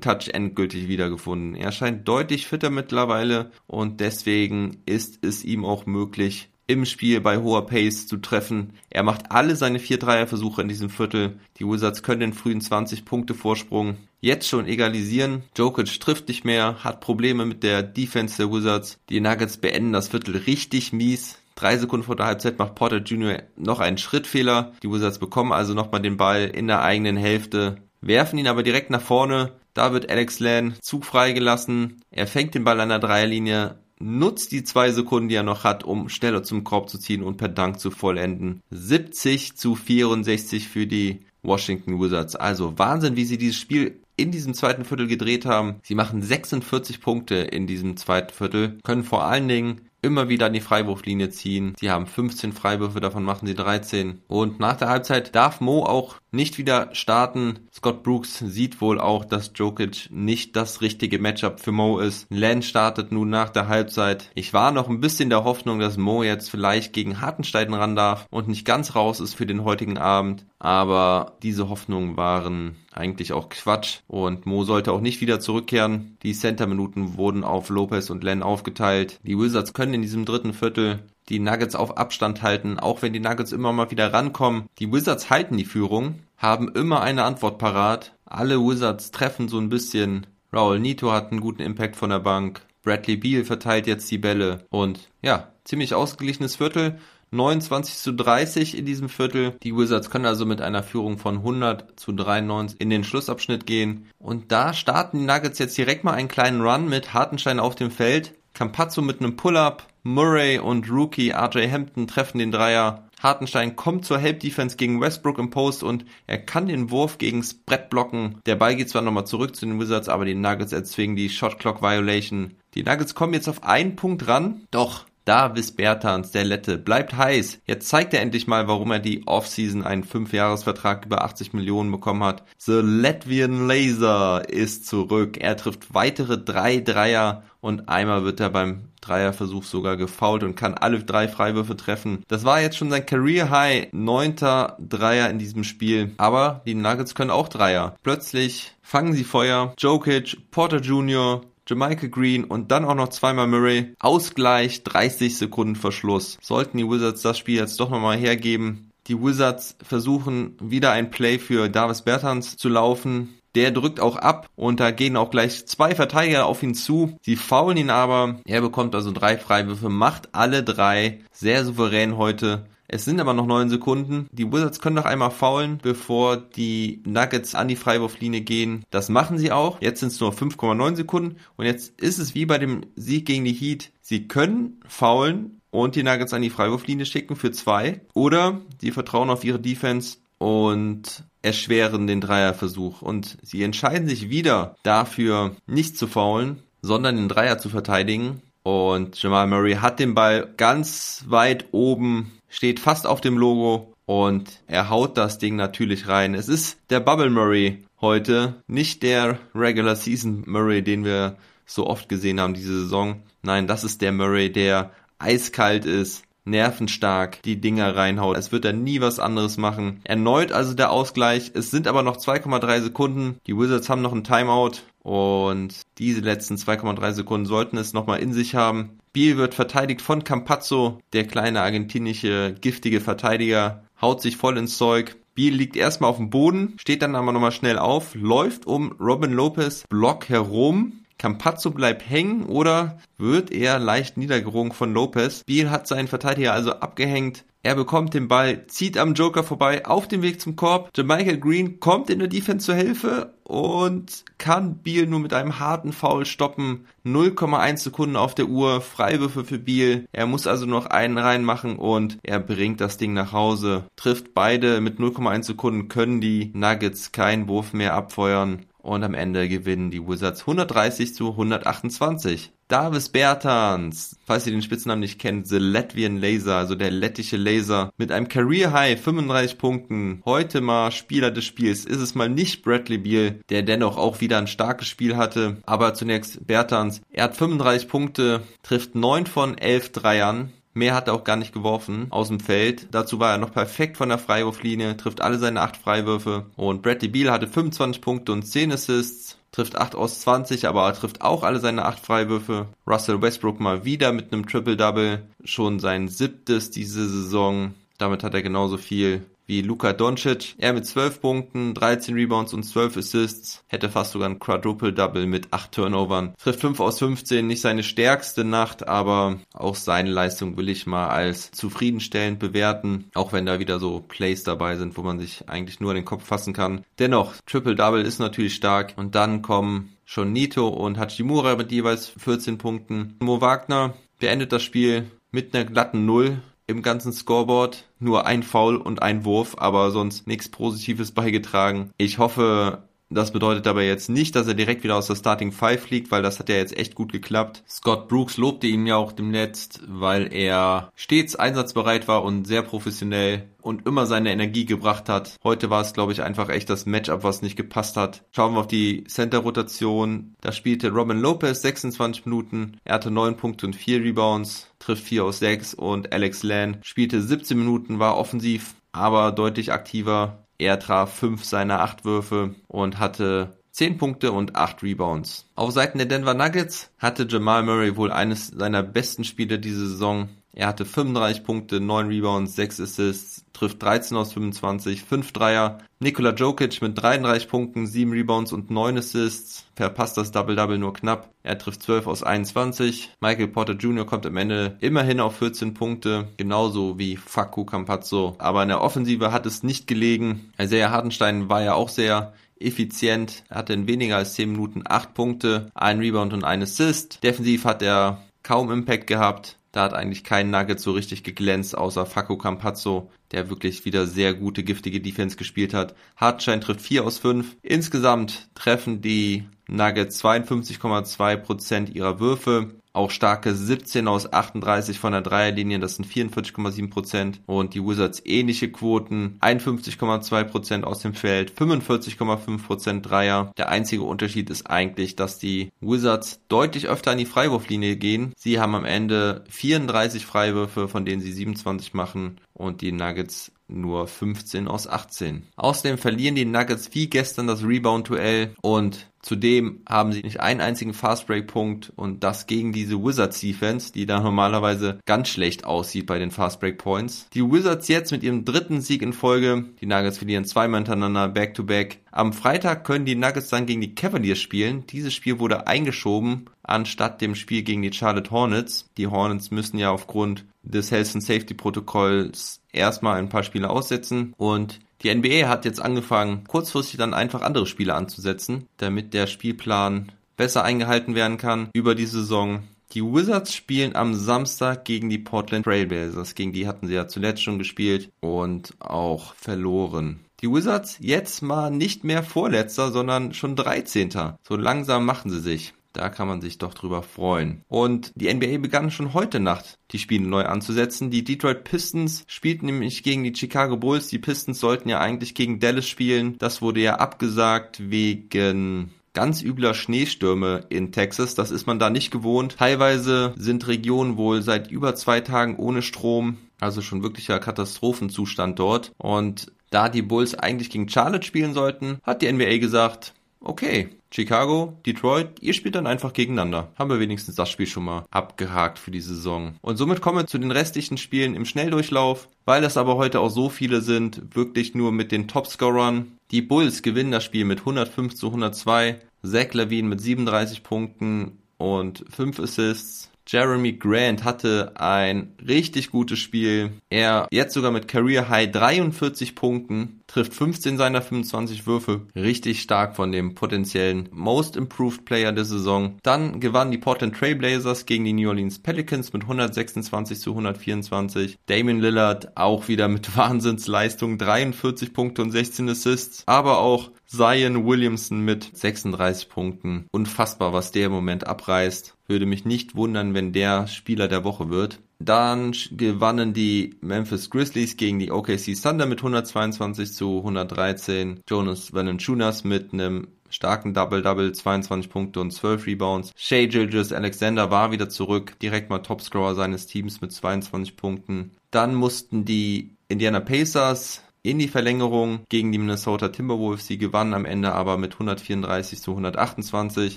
Touch 0.00 0.28
endgültig 0.32 0.86
wiedergefunden. 0.86 1.56
Er 1.56 1.72
scheint 1.72 2.06
deutlich 2.06 2.46
fitter 2.46 2.70
mittlerweile 2.70 3.50
und 3.66 3.98
deswegen 3.98 4.82
ist 4.86 5.24
es 5.24 5.44
ihm 5.44 5.64
auch 5.64 5.84
möglich, 5.84 6.48
im 6.68 6.84
Spiel 6.84 7.20
bei 7.20 7.38
hoher 7.38 7.66
Pace 7.66 8.06
zu 8.06 8.18
treffen. 8.18 8.74
Er 8.88 9.02
macht 9.02 9.32
alle 9.32 9.56
seine 9.56 9.80
vier 9.80 9.98
Dreierversuche 9.98 10.62
in 10.62 10.68
diesem 10.68 10.90
Viertel. 10.90 11.40
Die 11.58 11.66
Wizards 11.66 12.04
können 12.04 12.20
den 12.20 12.32
frühen 12.32 12.60
20 12.60 13.04
Punkte 13.04 13.34
Vorsprung 13.34 13.96
jetzt 14.20 14.46
schon 14.46 14.68
egalisieren. 14.68 15.42
Jokic 15.56 15.98
trifft 15.98 16.28
nicht 16.28 16.44
mehr, 16.44 16.84
hat 16.84 17.00
Probleme 17.00 17.44
mit 17.46 17.64
der 17.64 17.82
Defense 17.82 18.36
der 18.36 18.52
Wizards. 18.52 19.00
Die 19.08 19.18
Nuggets 19.18 19.56
beenden 19.56 19.92
das 19.92 20.06
Viertel 20.06 20.36
richtig 20.36 20.92
mies. 20.92 21.40
Drei 21.56 21.76
Sekunden 21.76 22.06
vor 22.06 22.14
der 22.14 22.26
Halbzeit 22.26 22.60
macht 22.60 22.76
Porter 22.76 22.98
Jr. 22.98 23.42
noch 23.56 23.80
einen 23.80 23.98
Schrittfehler. 23.98 24.72
Die 24.84 24.90
Wizards 24.90 25.18
bekommen 25.18 25.50
also 25.50 25.74
nochmal 25.74 26.00
den 26.00 26.16
Ball 26.16 26.44
in 26.44 26.68
der 26.68 26.82
eigenen 26.82 27.16
Hälfte 27.16 27.78
werfen 28.00 28.38
ihn 28.38 28.48
aber 28.48 28.62
direkt 28.62 28.90
nach 28.90 29.02
vorne. 29.02 29.52
Da 29.74 29.92
wird 29.92 30.10
Alex 30.10 30.40
Lan 30.40 30.74
Zug 30.80 31.04
freigelassen. 31.04 32.02
Er 32.10 32.26
fängt 32.26 32.54
den 32.54 32.64
Ball 32.64 32.80
an 32.80 32.88
der 32.88 32.98
Dreierlinie, 32.98 33.78
nutzt 33.98 34.52
die 34.52 34.64
zwei 34.64 34.90
Sekunden, 34.90 35.28
die 35.28 35.34
er 35.36 35.42
noch 35.42 35.64
hat, 35.64 35.84
um 35.84 36.08
schneller 36.08 36.42
zum 36.42 36.64
Korb 36.64 36.88
zu 36.88 36.98
ziehen 36.98 37.22
und 37.22 37.36
per 37.36 37.48
Dank 37.48 37.78
zu 37.78 37.90
vollenden. 37.90 38.62
70 38.70 39.56
zu 39.56 39.74
64 39.74 40.68
für 40.68 40.86
die 40.86 41.20
Washington 41.42 42.00
Wizards. 42.00 42.36
Also 42.36 42.78
Wahnsinn, 42.78 43.16
wie 43.16 43.24
sie 43.24 43.38
dieses 43.38 43.58
Spiel 43.58 44.00
in 44.16 44.30
diesem 44.30 44.52
zweiten 44.52 44.84
Viertel 44.84 45.06
gedreht 45.06 45.46
haben. 45.46 45.76
Sie 45.82 45.94
machen 45.94 46.22
46 46.22 47.00
Punkte 47.00 47.36
in 47.36 47.66
diesem 47.66 47.96
zweiten 47.96 48.34
Viertel, 48.34 48.78
können 48.82 49.04
vor 49.04 49.24
allen 49.24 49.48
Dingen 49.48 49.80
immer 50.02 50.28
wieder 50.28 50.46
an 50.46 50.52
die 50.52 50.60
Freiwurflinie 50.60 51.30
ziehen. 51.30 51.74
Sie 51.78 51.90
haben 51.90 52.06
15 52.06 52.52
Freiwürfe, 52.52 53.00
davon 53.00 53.24
machen 53.24 53.46
sie 53.46 53.54
13. 53.54 54.22
Und 54.28 54.60
nach 54.60 54.76
der 54.76 54.88
Halbzeit 54.88 55.34
darf 55.34 55.60
Mo 55.60 55.84
auch 55.84 56.16
nicht 56.32 56.58
wieder 56.58 56.94
starten. 56.94 57.68
Scott 57.72 58.02
Brooks 58.02 58.38
sieht 58.38 58.80
wohl 58.80 59.00
auch, 59.00 59.24
dass 59.24 59.52
Jokic 59.54 60.08
nicht 60.10 60.56
das 60.56 60.80
richtige 60.80 61.18
Matchup 61.18 61.60
für 61.60 61.72
Mo 61.72 61.98
ist. 61.98 62.26
Len 62.30 62.62
startet 62.62 63.12
nun 63.12 63.30
nach 63.30 63.50
der 63.50 63.68
Halbzeit. 63.68 64.30
Ich 64.34 64.52
war 64.52 64.72
noch 64.72 64.88
ein 64.88 65.00
bisschen 65.00 65.30
der 65.30 65.44
Hoffnung, 65.44 65.78
dass 65.78 65.96
Mo 65.96 66.22
jetzt 66.22 66.50
vielleicht 66.50 66.92
gegen 66.92 67.20
Hartenstein 67.20 67.74
ran 67.74 67.96
darf 67.96 68.26
und 68.30 68.48
nicht 68.48 68.64
ganz 68.64 68.94
raus 68.94 69.20
ist 69.20 69.34
für 69.34 69.46
den 69.46 69.64
heutigen 69.64 69.98
Abend. 69.98 70.46
Aber 70.58 71.36
diese 71.42 71.68
Hoffnungen 71.68 72.16
waren 72.16 72.76
eigentlich 72.92 73.32
auch 73.32 73.48
Quatsch 73.48 74.00
und 74.06 74.46
Mo 74.46 74.64
sollte 74.64 74.92
auch 74.92 75.00
nicht 75.00 75.20
wieder 75.20 75.40
zurückkehren. 75.40 76.18
Die 76.22 76.34
Center-Minuten 76.34 77.16
wurden 77.16 77.44
auf 77.44 77.70
Lopez 77.70 78.10
und 78.10 78.24
Len 78.24 78.42
aufgeteilt. 78.42 79.20
Die 79.22 79.38
Wizards 79.38 79.72
können 79.72 79.94
in 79.94 80.02
diesem 80.02 80.24
dritten 80.24 80.52
Viertel 80.52 81.04
die 81.28 81.38
Nuggets 81.38 81.74
auf 81.74 81.96
Abstand 81.96 82.42
halten, 82.42 82.78
auch 82.78 83.02
wenn 83.02 83.12
die 83.12 83.20
Nuggets 83.20 83.52
immer 83.52 83.72
mal 83.72 83.90
wieder 83.90 84.12
rankommen. 84.12 84.64
Die 84.78 84.92
Wizards 84.92 85.30
halten 85.30 85.56
die 85.56 85.64
Führung, 85.64 86.20
haben 86.36 86.68
immer 86.68 87.02
eine 87.02 87.24
Antwort 87.24 87.58
parat. 87.58 88.14
Alle 88.24 88.58
Wizards 88.58 89.10
treffen 89.10 89.48
so 89.48 89.58
ein 89.58 89.68
bisschen. 89.68 90.26
Raul 90.52 90.80
Nito 90.80 91.12
hat 91.12 91.30
einen 91.30 91.40
guten 91.40 91.62
Impact 91.62 91.96
von 91.96 92.10
der 92.10 92.18
Bank. 92.18 92.62
Bradley 92.82 93.16
Beal 93.16 93.44
verteilt 93.44 93.86
jetzt 93.86 94.10
die 94.10 94.18
Bälle 94.18 94.64
und 94.70 95.10
ja, 95.22 95.52
ziemlich 95.64 95.94
ausgeglichenes 95.94 96.56
Viertel. 96.56 96.98
29 97.32 97.96
zu 97.96 98.12
30 98.12 98.76
in 98.76 98.86
diesem 98.86 99.08
Viertel. 99.08 99.54
Die 99.62 99.76
Wizards 99.76 100.10
können 100.10 100.26
also 100.26 100.46
mit 100.46 100.60
einer 100.60 100.82
Führung 100.82 101.18
von 101.18 101.36
100 101.36 101.98
zu 101.98 102.12
93 102.12 102.80
in 102.80 102.90
den 102.90 103.04
Schlussabschnitt 103.04 103.66
gehen. 103.66 104.06
Und 104.18 104.50
da 104.50 104.72
starten 104.72 105.20
die 105.20 105.26
Nuggets 105.26 105.60
jetzt 105.60 105.78
direkt 105.78 106.02
mal 106.02 106.14
einen 106.14 106.28
kleinen 106.28 106.60
Run 106.60 106.88
mit 106.88 107.14
Hartenstein 107.14 107.60
auf 107.60 107.76
dem 107.76 107.92
Feld. 107.92 108.34
Campazzo 108.60 109.00
mit 109.00 109.20
einem 109.20 109.36
Pull-up, 109.36 109.86
Murray 110.02 110.58
und 110.58 110.90
Rookie 110.90 111.30
RJ 111.30 111.70
Hampton 111.70 112.06
treffen 112.06 112.40
den 112.40 112.52
Dreier. 112.52 113.08
Hartenstein 113.22 113.74
kommt 113.74 114.04
zur 114.04 114.18
Help 114.18 114.40
Defense 114.40 114.76
gegen 114.76 115.00
Westbrook 115.00 115.38
im 115.38 115.48
Post 115.48 115.82
und 115.82 116.04
er 116.26 116.36
kann 116.36 116.66
den 116.66 116.90
Wurf 116.90 117.16
gegens 117.16 117.54
Brett 117.54 117.88
blocken. 117.88 118.38
Der 118.44 118.56
Ball 118.56 118.76
geht 118.76 118.90
zwar 118.90 119.00
nochmal 119.00 119.26
zurück 119.26 119.56
zu 119.56 119.64
den 119.64 119.80
Wizards, 119.80 120.10
aber 120.10 120.26
die 120.26 120.34
Nuggets 120.34 120.72
erzwingen 120.72 121.16
die 121.16 121.30
Shot 121.30 121.58
Clock 121.58 121.80
Violation. 121.80 122.54
Die 122.74 122.82
Nuggets 122.82 123.14
kommen 123.14 123.32
jetzt 123.32 123.48
auf 123.48 123.64
einen 123.64 123.96
Punkt 123.96 124.28
ran, 124.28 124.66
doch 124.70 125.06
Davis 125.24 125.72
Bertans, 125.72 126.30
der 126.30 126.44
Lette, 126.44 126.78
bleibt 126.78 127.16
heiß. 127.16 127.60
Jetzt 127.66 127.88
zeigt 127.88 128.14
er 128.14 128.20
endlich 128.20 128.46
mal, 128.46 128.68
warum 128.68 128.90
er 128.90 128.98
die 128.98 129.26
Offseason 129.26 129.84
einen 129.84 130.04
5-Jahres-Vertrag 130.04 131.06
über 131.06 131.24
80 131.24 131.52
Millionen 131.52 131.90
bekommen 131.90 132.24
hat. 132.24 132.44
The 132.58 132.80
Latvian 132.82 133.66
Laser 133.66 134.48
ist 134.48 134.86
zurück. 134.86 135.36
Er 135.38 135.56
trifft 135.56 135.94
weitere 135.94 136.38
drei 136.38 136.80
Dreier 136.80 137.42
und 137.60 137.88
einmal 137.88 138.24
wird 138.24 138.40
er 138.40 138.50
beim 138.50 138.88
Dreierversuch 139.00 139.64
sogar 139.64 139.96
gefoult 139.96 140.42
und 140.42 140.56
kann 140.56 140.74
alle 140.74 141.02
drei 141.02 141.28
Freiwürfe 141.28 141.76
treffen. 141.76 142.24
Das 142.28 142.44
war 142.44 142.60
jetzt 142.60 142.76
schon 142.76 142.90
sein 142.90 143.06
Career 143.06 143.50
High, 143.50 143.88
neunter 143.92 144.76
Dreier 144.80 145.30
in 145.30 145.38
diesem 145.38 145.64
Spiel. 145.64 146.12
Aber 146.16 146.62
die 146.66 146.74
Nuggets 146.74 147.14
können 147.14 147.30
auch 147.30 147.48
Dreier. 147.48 147.96
Plötzlich 148.02 148.74
fangen 148.82 149.12
sie 149.12 149.24
Feuer. 149.24 149.74
Jokic, 149.78 150.50
Porter 150.50 150.80
Jr., 150.80 151.42
Jamaica 151.70 152.08
Green 152.08 152.42
und 152.42 152.72
dann 152.72 152.84
auch 152.84 152.96
noch 152.96 153.10
zweimal 153.10 153.46
Murray. 153.46 153.94
Ausgleich, 154.00 154.82
30 154.82 155.38
Sekunden 155.38 155.76
Verschluss. 155.76 156.36
Sollten 156.42 156.78
die 156.78 156.88
Wizards 156.88 157.22
das 157.22 157.38
Spiel 157.38 157.56
jetzt 157.56 157.78
doch 157.78 157.90
nochmal 157.90 158.16
hergeben. 158.16 158.90
Die 159.06 159.22
Wizards 159.22 159.76
versuchen 159.80 160.56
wieder 160.60 160.90
ein 160.90 161.10
Play 161.10 161.38
für 161.38 161.68
Davis 161.68 162.02
Bertans 162.02 162.56
zu 162.56 162.68
laufen. 162.68 163.36
Der 163.54 163.70
drückt 163.70 164.00
auch 164.00 164.16
ab 164.16 164.48
und 164.56 164.80
da 164.80 164.90
gehen 164.90 165.16
auch 165.16 165.30
gleich 165.30 165.66
zwei 165.66 165.94
Verteidiger 165.94 166.46
auf 166.46 166.62
ihn 166.62 166.74
zu. 166.74 167.16
Sie 167.22 167.36
faulen 167.36 167.76
ihn 167.76 167.90
aber. 167.90 168.40
Er 168.44 168.60
bekommt 168.60 168.94
also 168.94 169.12
drei 169.12 169.38
Freiwürfe, 169.38 169.88
macht 169.88 170.34
alle 170.34 170.62
drei 170.62 171.20
sehr 171.32 171.64
souverän 171.64 172.16
heute. 172.16 172.66
Es 172.92 173.04
sind 173.04 173.20
aber 173.20 173.34
noch 173.34 173.46
neun 173.46 173.70
Sekunden. 173.70 174.28
Die 174.32 174.52
Wizards 174.52 174.80
können 174.80 174.96
noch 174.96 175.04
einmal 175.04 175.30
faulen, 175.30 175.78
bevor 175.80 176.36
die 176.36 177.02
Nuggets 177.06 177.54
an 177.54 177.68
die 177.68 177.76
Freiwurflinie 177.76 178.40
gehen. 178.40 178.84
Das 178.90 179.08
machen 179.08 179.38
sie 179.38 179.52
auch. 179.52 179.80
Jetzt 179.80 180.00
sind 180.00 180.08
es 180.08 180.18
nur 180.18 180.32
5,9 180.32 180.96
Sekunden. 180.96 181.36
Und 181.56 181.66
jetzt 181.66 182.00
ist 182.00 182.18
es 182.18 182.34
wie 182.34 182.46
bei 182.46 182.58
dem 182.58 182.86
Sieg 182.96 183.26
gegen 183.26 183.44
die 183.44 183.52
Heat. 183.52 183.92
Sie 184.00 184.26
können 184.26 184.80
faulen 184.88 185.60
und 185.70 185.94
die 185.94 186.02
Nuggets 186.02 186.34
an 186.34 186.42
die 186.42 186.50
Freiwurflinie 186.50 187.06
schicken 187.06 187.36
für 187.36 187.52
zwei. 187.52 188.00
Oder 188.12 188.60
sie 188.80 188.90
vertrauen 188.90 189.30
auf 189.30 189.44
ihre 189.44 189.60
Defense 189.60 190.18
und 190.38 191.22
erschweren 191.42 192.08
den 192.08 192.20
Dreierversuch. 192.20 193.02
Und 193.02 193.38
sie 193.40 193.62
entscheiden 193.62 194.08
sich 194.08 194.30
wieder 194.30 194.74
dafür, 194.82 195.54
nicht 195.68 195.96
zu 195.96 196.08
faulen, 196.08 196.64
sondern 196.82 197.14
den 197.14 197.28
Dreier 197.28 197.58
zu 197.58 197.68
verteidigen. 197.68 198.42
Und 198.64 199.22
Jamal 199.22 199.46
Murray 199.46 199.74
hat 199.74 200.00
den 200.00 200.14
Ball 200.14 200.52
ganz 200.56 201.24
weit 201.28 201.66
oben 201.70 202.32
steht 202.50 202.80
fast 202.80 203.06
auf 203.06 203.22
dem 203.22 203.38
Logo 203.38 203.94
und 204.04 204.62
er 204.66 204.90
haut 204.90 205.16
das 205.16 205.38
Ding 205.38 205.56
natürlich 205.56 206.08
rein. 206.08 206.34
Es 206.34 206.48
ist 206.48 206.78
der 206.90 207.00
Bubble 207.00 207.30
Murray 207.30 207.84
heute, 208.00 208.62
nicht 208.66 209.02
der 209.02 209.38
Regular 209.54 209.96
Season 209.96 210.42
Murray, 210.46 210.82
den 210.82 211.04
wir 211.04 211.36
so 211.64 211.86
oft 211.86 212.08
gesehen 212.08 212.40
haben 212.40 212.54
diese 212.54 212.82
Saison. 212.82 213.22
Nein, 213.42 213.66
das 213.66 213.84
ist 213.84 214.02
der 214.02 214.12
Murray, 214.12 214.52
der 214.52 214.90
eiskalt 215.18 215.84
ist, 215.84 216.24
nervenstark 216.44 217.42
die 217.42 217.60
Dinger 217.60 217.94
reinhaut. 217.96 218.36
Es 218.36 218.52
wird 218.52 218.64
er 218.64 218.72
nie 218.72 219.00
was 219.00 219.18
anderes 219.18 219.56
machen. 219.56 220.00
Erneut 220.04 220.52
also 220.52 220.74
der 220.74 220.90
Ausgleich. 220.90 221.52
Es 221.54 221.70
sind 221.70 221.86
aber 221.86 222.02
noch 222.02 222.16
2,3 222.16 222.82
Sekunden. 222.82 223.38
Die 223.46 223.56
Wizards 223.56 223.88
haben 223.88 224.02
noch 224.02 224.12
ein 224.12 224.24
Timeout 224.24 224.80
und 225.02 225.82
diese 225.98 226.20
letzten 226.20 226.56
2,3 226.56 227.12
Sekunden 227.12 227.46
sollten 227.46 227.76
es 227.78 227.92
nochmal 227.92 228.20
in 228.20 228.32
sich 228.32 228.54
haben. 228.54 228.99
Biel 229.12 229.36
wird 229.36 229.54
verteidigt 229.54 230.02
von 230.02 230.22
Campazzo, 230.22 231.00
der 231.12 231.26
kleine 231.26 231.62
argentinische 231.62 232.54
giftige 232.60 233.00
Verteidiger, 233.00 233.82
haut 234.00 234.22
sich 234.22 234.36
voll 234.36 234.56
ins 234.56 234.78
Zeug. 234.78 235.16
Biel 235.34 235.52
liegt 235.52 235.76
erstmal 235.76 236.10
auf 236.10 236.18
dem 236.18 236.30
Boden, 236.30 236.76
steht 236.78 237.02
dann 237.02 237.16
aber 237.16 237.32
nochmal 237.32 237.50
schnell 237.50 237.76
auf, 237.76 238.14
läuft 238.14 238.66
um 238.66 238.92
Robin 239.00 239.32
Lopez 239.32 239.84
Block 239.88 240.28
herum, 240.28 241.04
Campazzo 241.20 241.70
bleibt 241.70 242.08
hängen 242.08 242.46
oder 242.46 242.96
wird 243.18 243.50
er 243.50 243.78
leicht 243.78 244.16
niedergerungen 244.16 244.72
von 244.72 244.94
Lopez? 244.94 245.44
Beal 245.44 245.70
hat 245.70 245.86
seinen 245.86 246.08
Verteidiger 246.08 246.54
also 246.54 246.72
abgehängt. 246.72 247.44
Er 247.62 247.74
bekommt 247.74 248.14
den 248.14 248.26
Ball, 248.26 248.66
zieht 248.68 248.96
am 248.96 249.12
Joker 249.12 249.44
vorbei 249.44 249.84
auf 249.84 250.08
dem 250.08 250.22
Weg 250.22 250.40
zum 250.40 250.56
Korb. 250.56 250.90
Jermichael 250.96 251.38
Green 251.38 251.78
kommt 251.78 252.08
in 252.08 252.20
der 252.20 252.28
Defense 252.28 252.64
zur 252.64 252.74
Hilfe 252.74 253.34
und 253.44 254.24
kann 254.38 254.78
Beal 254.78 255.04
nur 255.04 255.20
mit 255.20 255.34
einem 255.34 255.58
harten 255.60 255.92
Foul 255.92 256.24
stoppen. 256.24 256.86
0,1 257.04 257.76
Sekunden 257.76 258.16
auf 258.16 258.34
der 258.34 258.46
Uhr, 258.46 258.80
Freiwürfe 258.80 259.44
für 259.44 259.58
Beal. 259.58 260.06
Er 260.12 260.24
muss 260.24 260.46
also 260.46 260.64
noch 260.64 260.86
einen 260.86 261.18
reinmachen 261.18 261.76
und 261.76 262.16
er 262.22 262.40
bringt 262.40 262.80
das 262.80 262.96
Ding 262.96 263.12
nach 263.12 263.32
Hause. 263.32 263.84
Trifft 263.94 264.32
beide 264.32 264.80
mit 264.80 264.98
0,1 264.98 265.42
Sekunden, 265.42 265.88
können 265.88 266.22
die 266.22 266.50
Nuggets 266.54 267.12
keinen 267.12 267.46
Wurf 267.46 267.74
mehr 267.74 267.92
abfeuern. 267.92 268.64
Und 268.82 269.04
am 269.04 269.14
Ende 269.14 269.48
gewinnen 269.48 269.90
die 269.90 270.06
Wizards 270.06 270.40
130 270.42 271.14
zu 271.14 271.30
128. 271.30 272.52
Davis 272.68 273.08
Bertans, 273.08 274.16
falls 274.24 274.46
ihr 274.46 274.52
den 274.52 274.62
Spitznamen 274.62 275.00
nicht 275.00 275.18
kennt, 275.18 275.48
The 275.48 275.58
Latvian 275.58 276.18
Laser, 276.18 276.56
also 276.56 276.76
der 276.76 276.92
lettische 276.92 277.36
Laser, 277.36 277.90
mit 277.96 278.12
einem 278.12 278.28
Career 278.28 278.72
High 278.72 279.00
35 279.00 279.58
Punkten. 279.58 280.22
Heute 280.24 280.60
mal 280.60 280.92
Spieler 280.92 281.32
des 281.32 281.44
Spiels. 281.44 281.84
Ist 281.84 282.00
es 282.00 282.14
mal 282.14 282.28
nicht 282.28 282.62
Bradley 282.62 282.98
Beal, 282.98 283.40
der 283.48 283.62
dennoch 283.62 283.96
auch 283.96 284.20
wieder 284.20 284.38
ein 284.38 284.46
starkes 284.46 284.86
Spiel 284.86 285.16
hatte. 285.16 285.56
Aber 285.66 285.94
zunächst 285.94 286.46
Bertans. 286.46 287.02
Er 287.10 287.24
hat 287.24 287.36
35 287.36 287.88
Punkte, 287.88 288.42
trifft 288.62 288.94
9 288.94 289.26
von 289.26 289.58
11 289.58 289.90
Dreiern, 289.90 290.52
Mehr 290.80 290.94
hat 290.94 291.08
er 291.08 291.14
auch 291.14 291.24
gar 291.24 291.36
nicht 291.36 291.52
geworfen 291.52 292.06
aus 292.08 292.28
dem 292.28 292.40
Feld. 292.40 292.88
Dazu 292.90 293.20
war 293.20 293.32
er 293.32 293.36
noch 293.36 293.52
perfekt 293.52 293.98
von 293.98 294.08
der 294.08 294.16
Freiwurflinie, 294.16 294.96
trifft 294.96 295.20
alle 295.20 295.38
seine 295.38 295.60
8 295.60 295.76
Freiwürfe. 295.76 296.46
Und 296.56 296.80
Bradley 296.80 297.08
Beal 297.08 297.30
hatte 297.30 297.46
25 297.48 298.00
Punkte 298.00 298.32
und 298.32 298.44
10 298.44 298.72
Assists, 298.72 299.36
trifft 299.52 299.76
8 299.76 299.94
aus 299.94 300.20
20, 300.20 300.66
aber 300.66 300.86
er 300.86 300.94
trifft 300.94 301.20
auch 301.20 301.42
alle 301.42 301.60
seine 301.60 301.84
8 301.84 302.00
Freiwürfe. 302.00 302.68
Russell 302.86 303.20
Westbrook 303.20 303.60
mal 303.60 303.84
wieder 303.84 304.12
mit 304.12 304.32
einem 304.32 304.46
Triple-Double, 304.46 305.20
schon 305.44 305.80
sein 305.80 306.08
siebtes 306.08 306.70
diese 306.70 307.06
Saison. 307.06 307.74
Damit 307.98 308.24
hat 308.24 308.32
er 308.32 308.40
genauso 308.40 308.78
viel 308.78 309.26
wie 309.50 309.62
Luka 309.62 309.92
Doncic. 309.92 310.54
Er 310.58 310.72
mit 310.72 310.86
12 310.86 311.20
Punkten, 311.20 311.74
13 311.74 312.14
Rebounds 312.14 312.54
und 312.54 312.62
12 312.62 312.98
Assists. 312.98 313.64
Hätte 313.66 313.90
fast 313.90 314.12
sogar 314.12 314.28
ein 314.28 314.38
Quadruple-Double 314.38 315.26
mit 315.26 315.52
8 315.52 315.72
Turnovern. 315.72 316.34
Trifft 316.38 316.60
5 316.60 316.78
aus 316.78 317.00
15. 317.00 317.48
Nicht 317.48 317.60
seine 317.60 317.82
stärkste 317.82 318.44
Nacht, 318.44 318.86
aber 318.86 319.40
auch 319.52 319.74
seine 319.74 320.08
Leistung 320.08 320.56
will 320.56 320.68
ich 320.68 320.86
mal 320.86 321.08
als 321.08 321.50
zufriedenstellend 321.50 322.38
bewerten. 322.38 323.10
Auch 323.14 323.32
wenn 323.32 323.44
da 323.44 323.58
wieder 323.58 323.80
so 323.80 324.04
Plays 324.06 324.44
dabei 324.44 324.76
sind, 324.76 324.96
wo 324.96 325.02
man 325.02 325.18
sich 325.18 325.48
eigentlich 325.48 325.80
nur 325.80 325.94
den 325.94 326.04
Kopf 326.04 326.24
fassen 326.24 326.52
kann. 326.52 326.84
Dennoch, 327.00 327.34
Triple-Double 327.46 328.02
ist 328.02 328.20
natürlich 328.20 328.54
stark. 328.54 328.94
Und 328.96 329.16
dann 329.16 329.42
kommen 329.42 329.96
schon 330.04 330.32
Nito 330.32 330.68
und 330.68 330.96
Hachimura 330.96 331.56
mit 331.56 331.72
jeweils 331.72 332.06
14 332.06 332.56
Punkten. 332.56 333.16
Mo 333.18 333.40
Wagner 333.40 333.94
beendet 334.20 334.52
das 334.52 334.62
Spiel 334.62 335.10
mit 335.32 335.54
einer 335.56 335.64
glatten 335.64 336.06
Null 336.06 336.40
im 336.70 336.82
ganzen 336.82 337.12
Scoreboard. 337.12 337.84
Nur 337.98 338.26
ein 338.26 338.42
Foul 338.42 338.76
und 338.76 339.02
ein 339.02 339.24
Wurf, 339.24 339.56
aber 339.58 339.90
sonst 339.90 340.26
nichts 340.26 340.48
Positives 340.48 341.12
beigetragen. 341.12 341.90
Ich 341.98 342.18
hoffe, 342.18 342.82
das 343.10 343.32
bedeutet 343.32 343.66
aber 343.66 343.82
jetzt 343.82 344.08
nicht, 344.08 344.36
dass 344.36 344.46
er 344.46 344.54
direkt 344.54 344.84
wieder 344.84 344.96
aus 344.96 345.08
der 345.08 345.16
Starting 345.16 345.50
Five 345.50 345.82
fliegt, 345.82 346.12
weil 346.12 346.22
das 346.22 346.38
hat 346.38 346.48
ja 346.48 346.54
jetzt 346.54 346.76
echt 346.78 346.94
gut 346.94 347.10
geklappt. 347.10 347.64
Scott 347.68 348.08
Brooks 348.08 348.36
lobte 348.36 348.68
ihn 348.68 348.86
ja 348.86 348.96
auch 348.96 349.10
demnächst, 349.10 349.80
weil 349.88 350.32
er 350.32 350.92
stets 350.94 351.34
einsatzbereit 351.34 352.06
war 352.06 352.22
und 352.22 352.46
sehr 352.46 352.62
professionell 352.62 353.48
und 353.62 353.86
immer 353.86 354.06
seine 354.06 354.30
Energie 354.30 354.64
gebracht 354.64 355.08
hat. 355.08 355.36
Heute 355.42 355.70
war 355.70 355.80
es, 355.80 355.92
glaube 355.92 356.12
ich, 356.12 356.22
einfach 356.22 356.48
echt 356.48 356.70
das 356.70 356.86
Matchup, 356.86 357.24
was 357.24 357.42
nicht 357.42 357.56
gepasst 357.56 357.96
hat. 357.96 358.22
Schauen 358.30 358.54
wir 358.54 358.60
auf 358.60 358.68
die 358.68 359.04
Center-Rotation. 359.04 360.36
Da 360.40 360.52
spielte 360.52 360.90
Robin 360.90 361.18
Lopez 361.18 361.62
26 361.62 362.26
Minuten. 362.26 362.78
Er 362.84 362.94
hatte 362.94 363.10
9 363.10 363.36
Punkte 363.36 363.66
und 363.66 363.74
4 363.74 364.02
Rebounds, 364.02 364.68
trifft 364.78 365.04
4 365.04 365.24
aus 365.24 365.40
6 365.40 365.74
und 365.74 366.12
Alex 366.12 366.42
Lan 366.42 366.78
spielte 366.82 367.20
17 367.20 367.58
Minuten, 367.58 367.98
war 367.98 368.16
offensiv, 368.16 368.74
aber 368.92 369.32
deutlich 369.32 369.72
aktiver. 369.72 370.46
Er 370.60 370.78
traf 370.78 371.14
fünf 371.14 371.42
seiner 371.42 371.80
acht 371.80 372.04
Würfe 372.04 372.54
und 372.68 372.98
hatte 372.98 373.56
10 373.70 373.96
Punkte 373.96 374.30
und 374.30 374.56
8 374.56 374.82
Rebounds. 374.82 375.46
Auf 375.54 375.70
Seiten 375.70 375.96
der 375.96 376.06
Denver 376.06 376.34
Nuggets 376.34 376.90
hatte 376.98 377.26
Jamal 377.26 377.62
Murray 377.62 377.96
wohl 377.96 378.12
eines 378.12 378.48
seiner 378.48 378.82
besten 378.82 379.24
Spiele 379.24 379.58
diese 379.58 379.88
Saison. 379.88 380.28
Er 380.52 380.66
hatte 380.66 380.84
35 380.84 381.44
Punkte, 381.44 381.80
9 381.80 382.08
Rebounds, 382.08 382.56
6 382.56 382.80
Assists, 382.80 383.44
trifft 383.52 383.82
13 383.82 384.16
aus 384.16 384.32
25, 384.32 385.04
5 385.04 385.32
Dreier. 385.32 385.78
Nikola 386.00 386.32
Jokic 386.32 386.82
mit 386.82 387.00
33 387.00 387.48
Punkten, 387.48 387.86
7 387.86 388.10
Rebounds 388.10 388.52
und 388.52 388.70
9 388.70 388.98
Assists, 388.98 389.66
verpasst 389.76 390.16
das 390.16 390.32
Double-Double 390.32 390.78
nur 390.78 390.92
knapp. 390.92 391.30
Er 391.42 391.58
trifft 391.58 391.82
12 391.82 392.06
aus 392.08 392.22
21. 392.22 393.10
Michael 393.20 393.48
Porter 393.48 393.74
Jr. 393.74 394.04
kommt 394.04 394.26
am 394.26 394.36
Ende 394.36 394.76
immerhin 394.80 395.20
auf 395.20 395.36
14 395.36 395.74
Punkte, 395.74 396.28
genauso 396.36 396.98
wie 396.98 397.16
Faku 397.16 397.64
Campazzo. 397.64 398.34
Aber 398.38 398.62
in 398.62 398.68
der 398.68 398.82
Offensive 398.82 399.32
hat 399.32 399.46
es 399.46 399.62
nicht 399.62 399.86
gelegen. 399.86 400.52
Isaiah 400.58 400.90
Hartenstein 400.90 401.48
war 401.48 401.62
ja 401.62 401.74
auch 401.74 401.88
sehr 401.88 402.32
effizient. 402.58 403.44
Er 403.48 403.58
hatte 403.58 403.72
in 403.72 403.86
weniger 403.86 404.16
als 404.16 404.34
10 404.34 404.52
Minuten 404.52 404.82
8 404.84 405.14
Punkte, 405.14 405.70
1 405.74 406.00
Rebound 406.00 406.32
und 406.32 406.44
1 406.44 406.64
Assist. 406.64 407.22
Defensiv 407.22 407.64
hat 407.64 407.82
er 407.82 408.22
kaum 408.42 408.70
Impact 408.70 409.06
gehabt. 409.06 409.56
Da 409.72 409.84
hat 409.84 409.94
eigentlich 409.94 410.24
kein 410.24 410.50
Nugget 410.50 410.80
so 410.80 410.92
richtig 410.92 411.22
geglänzt, 411.22 411.78
außer 411.78 412.04
Faco 412.04 412.36
Campazzo, 412.36 413.10
der 413.30 413.50
wirklich 413.50 413.84
wieder 413.84 414.06
sehr 414.06 414.34
gute, 414.34 414.64
giftige 414.64 415.00
Defense 415.00 415.36
gespielt 415.36 415.74
hat. 415.74 415.94
Hartschein 416.16 416.60
trifft 416.60 416.82
4 416.82 417.04
aus 417.04 417.18
5. 417.18 417.56
Insgesamt 417.62 418.48
treffen 418.54 419.00
die 419.00 419.44
Nuggets 419.68 420.24
52,2% 420.24 421.92
ihrer 421.92 422.18
Würfe 422.18 422.74
auch 422.92 423.10
starke 423.10 423.54
17 423.54 424.08
aus 424.08 424.32
38 424.32 424.98
von 424.98 425.12
der 425.12 425.22
Dreierlinie, 425.22 425.78
das 425.78 425.96
sind 425.96 426.06
44,7 426.06 426.90
Prozent. 426.90 427.40
Und 427.46 427.74
die 427.74 427.84
Wizards 427.84 428.22
ähnliche 428.24 428.70
Quoten, 428.70 429.38
51,2 429.40 430.44
Prozent 430.44 430.84
aus 430.84 431.00
dem 431.00 431.14
Feld, 431.14 431.52
45,5 431.52 432.62
Prozent 432.62 433.08
Dreier. 433.08 433.52
Der 433.56 433.68
einzige 433.68 434.02
Unterschied 434.02 434.50
ist 434.50 434.66
eigentlich, 434.66 435.16
dass 435.16 435.38
die 435.38 435.70
Wizards 435.80 436.40
deutlich 436.48 436.88
öfter 436.88 437.12
an 437.12 437.18
die 437.18 437.26
Freiwurflinie 437.26 437.96
gehen. 437.96 438.32
Sie 438.36 438.60
haben 438.60 438.74
am 438.74 438.84
Ende 438.84 439.44
34 439.50 440.26
Freiwürfe, 440.26 440.88
von 440.88 441.04
denen 441.04 441.22
sie 441.22 441.32
27 441.32 441.94
machen. 441.94 442.40
Und 442.52 442.82
die 442.82 442.92
Nuggets 442.92 443.52
nur 443.70 444.06
15 444.06 444.68
aus 444.68 444.86
18. 444.86 445.44
Außerdem 445.56 445.98
verlieren 445.98 446.34
die 446.34 446.44
Nuggets 446.44 446.90
wie 446.92 447.08
gestern 447.08 447.46
das 447.46 447.64
Rebound-Duell 447.64 448.54
und 448.60 449.10
Zudem 449.22 449.82
haben 449.86 450.12
sie 450.12 450.22
nicht 450.22 450.40
einen 450.40 450.60
einzigen 450.60 450.94
Fastbreak-Punkt 450.94 451.92
und 451.94 452.24
das 452.24 452.46
gegen 452.46 452.72
diese 452.72 453.02
Wizards-Defense, 453.04 453.92
die 453.92 454.06
da 454.06 454.20
normalerweise 454.20 454.98
ganz 455.04 455.28
schlecht 455.28 455.64
aussieht 455.64 456.06
bei 456.06 456.18
den 456.18 456.30
Fastbreak-Points. 456.30 457.28
Die 457.34 457.42
Wizards 457.44 457.88
jetzt 457.88 458.12
mit 458.12 458.22
ihrem 458.22 458.46
dritten 458.46 458.80
Sieg 458.80 459.02
in 459.02 459.12
Folge. 459.12 459.66
Die 459.80 459.86
Nuggets 459.86 460.18
verlieren 460.18 460.46
zweimal 460.46 460.80
hintereinander, 460.80 461.28
back-to-back. 461.28 461.92
-back. 461.92 461.98
Am 462.12 462.32
Freitag 462.32 462.84
können 462.84 463.04
die 463.04 463.14
Nuggets 463.14 463.50
dann 463.50 463.66
gegen 463.66 463.82
die 463.82 463.94
Cavaliers 463.94 464.38
spielen. 464.38 464.86
Dieses 464.86 465.12
Spiel 465.12 465.38
wurde 465.38 465.66
eingeschoben 465.66 466.48
anstatt 466.62 467.20
dem 467.20 467.34
Spiel 467.34 467.62
gegen 467.62 467.82
die 467.82 467.92
Charlotte 467.92 468.30
Hornets. 468.30 468.86
Die 468.96 469.08
Hornets 469.08 469.50
müssen 469.50 469.78
ja 469.78 469.90
aufgrund 469.90 470.46
des 470.62 470.90
Health 470.90 471.14
and 471.14 471.24
Safety 471.24 471.54
Protokolls 471.54 472.59
erstmal 472.72 473.16
ein 473.16 473.28
paar 473.28 473.42
Spiele 473.42 473.70
aussetzen 473.70 474.34
und 474.36 474.80
die 475.02 475.14
NBA 475.14 475.48
hat 475.48 475.64
jetzt 475.64 475.80
angefangen, 475.80 476.44
kurzfristig 476.46 476.98
dann 476.98 477.14
einfach 477.14 477.40
andere 477.40 477.66
Spiele 477.66 477.94
anzusetzen, 477.94 478.66
damit 478.76 479.14
der 479.14 479.26
Spielplan 479.26 480.12
besser 480.36 480.62
eingehalten 480.62 481.14
werden 481.14 481.38
kann 481.38 481.68
über 481.72 481.94
die 481.94 482.06
Saison. 482.06 482.62
Die 482.92 483.02
Wizards 483.02 483.54
spielen 483.54 483.94
am 483.94 484.14
Samstag 484.14 484.84
gegen 484.84 485.10
die 485.10 485.18
Portland 485.18 485.64
Trailblazers. 485.64 486.34
Gegen 486.34 486.52
die 486.52 486.66
hatten 486.66 486.88
sie 486.88 486.94
ja 486.94 487.06
zuletzt 487.06 487.42
schon 487.42 487.58
gespielt 487.58 488.10
und 488.20 488.74
auch 488.80 489.34
verloren. 489.34 490.20
Die 490.40 490.50
Wizards 490.50 490.96
jetzt 491.00 491.42
mal 491.42 491.70
nicht 491.70 492.02
mehr 492.02 492.22
Vorletzter, 492.22 492.90
sondern 492.90 493.32
schon 493.32 493.54
13. 493.54 494.10
So 494.42 494.56
langsam 494.56 495.04
machen 495.04 495.30
sie 495.30 495.40
sich. 495.40 495.72
Da 495.92 496.08
kann 496.08 496.28
man 496.28 496.40
sich 496.40 496.58
doch 496.58 496.74
drüber 496.74 497.02
freuen. 497.02 497.64
Und 497.68 498.12
die 498.14 498.32
NBA 498.32 498.58
begann 498.58 498.90
schon 498.90 499.12
heute 499.12 499.40
Nacht 499.40 499.78
die 499.90 499.98
Spiele 499.98 500.26
neu 500.26 500.44
anzusetzen. 500.44 501.10
Die 501.10 501.24
Detroit 501.24 501.64
Pistons 501.64 502.24
spielten 502.28 502.66
nämlich 502.66 503.02
gegen 503.02 503.24
die 503.24 503.34
Chicago 503.34 503.76
Bulls. 503.76 504.08
Die 504.08 504.18
Pistons 504.18 504.60
sollten 504.60 504.88
ja 504.88 505.00
eigentlich 505.00 505.34
gegen 505.34 505.58
Dallas 505.58 505.88
spielen. 505.88 506.38
Das 506.38 506.62
wurde 506.62 506.80
ja 506.80 506.96
abgesagt 506.96 507.90
wegen 507.90 508.92
ganz 509.12 509.42
übler 509.42 509.74
Schneestürme 509.74 510.64
in 510.68 510.92
Texas. 510.92 511.34
Das 511.34 511.50
ist 511.50 511.66
man 511.66 511.78
da 511.78 511.90
nicht 511.90 512.10
gewohnt. 512.10 512.56
Teilweise 512.58 513.34
sind 513.36 513.66
Regionen 513.66 514.16
wohl 514.16 514.42
seit 514.42 514.70
über 514.70 514.94
zwei 514.94 515.20
Tagen 515.20 515.56
ohne 515.56 515.82
Strom. 515.82 516.38
Also 516.60 516.82
schon 516.82 517.02
wirklicher 517.02 517.40
Katastrophenzustand 517.40 518.58
dort. 518.58 518.92
Und 518.98 519.52
da 519.70 519.88
die 519.88 520.02
Bulls 520.02 520.34
eigentlich 520.34 520.70
gegen 520.70 520.88
Charlotte 520.88 521.26
spielen 521.26 521.54
sollten, 521.54 521.98
hat 522.02 522.22
die 522.22 522.32
NBA 522.32 522.58
gesagt, 522.58 523.14
okay, 523.40 523.88
Chicago, 524.12 524.78
Detroit, 524.84 525.40
ihr 525.40 525.54
spielt 525.54 525.74
dann 525.74 525.86
einfach 525.86 526.12
gegeneinander. 526.12 526.72
Haben 526.76 526.90
wir 526.90 527.00
wenigstens 527.00 527.36
das 527.36 527.48
Spiel 527.48 527.66
schon 527.66 527.84
mal 527.84 528.04
abgehakt 528.10 528.78
für 528.78 528.90
die 528.90 529.00
Saison. 529.00 529.54
Und 529.60 529.76
somit 529.76 530.00
kommen 530.00 530.18
wir 530.18 530.26
zu 530.26 530.38
den 530.38 530.50
restlichen 530.50 530.98
Spielen 530.98 531.34
im 531.34 531.44
Schnelldurchlauf. 531.44 532.28
Weil 532.44 532.62
das 532.62 532.76
aber 532.76 532.96
heute 532.96 533.20
auch 533.20 533.28
so 533.30 533.48
viele 533.48 533.80
sind, 533.80 534.34
wirklich 534.34 534.74
nur 534.74 534.90
mit 534.90 535.12
den 535.12 535.28
Topscorern. 535.28 536.16
Die 536.32 536.42
Bulls 536.42 536.82
gewinnen 536.82 537.12
das 537.12 537.24
Spiel 537.24 537.44
mit 537.44 537.60
105 537.60 538.14
zu 538.14 538.26
102. 538.28 539.00
Zach 539.22 539.54
Levine 539.54 539.88
mit 539.88 540.00
37 540.00 540.62
Punkten 540.62 541.38
und 541.58 542.04
5 542.10 542.40
Assists. 542.40 543.10
Jeremy 543.30 543.74
Grant 543.74 544.24
hatte 544.24 544.72
ein 544.74 545.34
richtig 545.46 545.90
gutes 545.90 546.18
Spiel. 546.18 546.72
Er 546.88 547.28
jetzt 547.30 547.54
sogar 547.54 547.70
mit 547.70 547.86
Career 547.86 548.28
High 548.28 548.50
43 548.50 549.36
Punkten, 549.36 549.99
trifft 550.10 550.34
15 550.34 550.76
seiner 550.76 551.02
25 551.02 551.66
Würfe. 551.66 552.02
Richtig 552.16 552.60
stark 552.60 552.96
von 552.96 553.12
dem 553.12 553.34
potenziellen 553.34 554.08
Most 554.10 554.56
Improved 554.56 555.04
Player 555.04 555.32
der 555.32 555.44
Saison. 555.44 555.98
Dann 556.02 556.40
gewannen 556.40 556.72
die 556.72 556.78
Portland 556.78 557.16
Trailblazers 557.16 557.86
gegen 557.86 558.04
die 558.04 558.12
New 558.12 558.28
Orleans 558.28 558.58
Pelicans 558.58 559.12
mit 559.12 559.22
126 559.22 560.18
zu 560.18 560.30
124. 560.30 561.38
Damon 561.46 561.78
Lillard 561.78 562.36
auch 562.36 562.66
wieder 562.66 562.88
mit 562.88 563.16
Wahnsinnsleistung, 563.16 564.18
43 564.18 564.92
Punkte 564.92 565.22
und 565.22 565.30
16 565.30 565.68
Assists. 565.68 566.24
Aber 566.26 566.58
auch 566.58 566.90
Zion 567.06 567.64
Williamson 567.66 568.24
mit 568.24 568.50
36 568.56 569.28
Punkten. 569.28 569.86
Unfassbar, 569.92 570.52
was 570.52 570.72
der 570.72 570.86
im 570.86 570.92
Moment 570.92 571.26
abreißt. 571.26 571.96
Würde 572.06 572.26
mich 572.26 572.44
nicht 572.44 572.74
wundern, 572.74 573.14
wenn 573.14 573.32
der 573.32 573.68
Spieler 573.68 574.08
der 574.08 574.24
Woche 574.24 574.50
wird. 574.50 574.80
Dann 575.02 575.54
gewannen 575.72 576.34
die 576.34 576.76
Memphis 576.82 577.30
Grizzlies 577.30 577.76
gegen 577.76 577.98
die 577.98 578.10
OKC 578.10 578.54
Thunder 578.60 578.84
mit 578.84 578.98
122 578.98 579.94
zu 579.94 580.18
113. 580.18 581.22
Jonas 581.28 581.72
Valanciunas 581.72 582.44
mit 582.44 582.74
einem 582.74 583.08
starken 583.30 583.72
Double-Double, 583.72 584.32
22 584.32 584.90
Punkte 584.90 585.20
und 585.20 585.30
12 585.30 585.66
Rebounds. 585.66 586.12
Shea 586.16 586.46
Gilgis 586.46 586.92
Alexander 586.92 587.50
war 587.50 587.72
wieder 587.72 587.88
zurück, 587.88 588.38
direkt 588.40 588.68
mal 588.68 588.80
Topscorer 588.80 589.34
seines 589.34 589.66
Teams 589.66 590.00
mit 590.02 590.12
22 590.12 590.76
Punkten. 590.76 591.30
Dann 591.50 591.74
mussten 591.74 592.24
die 592.24 592.76
Indiana 592.88 593.20
Pacers 593.20 594.02
in 594.22 594.38
die 594.38 594.48
Verlängerung 594.48 595.20
gegen 595.28 595.52
die 595.52 595.58
Minnesota 595.58 596.08
Timberwolves. 596.08 596.66
Sie 596.66 596.78
gewannen 596.78 597.14
am 597.14 597.24
Ende 597.24 597.52
aber 597.52 597.78
mit 597.78 597.94
134 597.94 598.80
zu 598.80 598.92
128. 598.92 599.96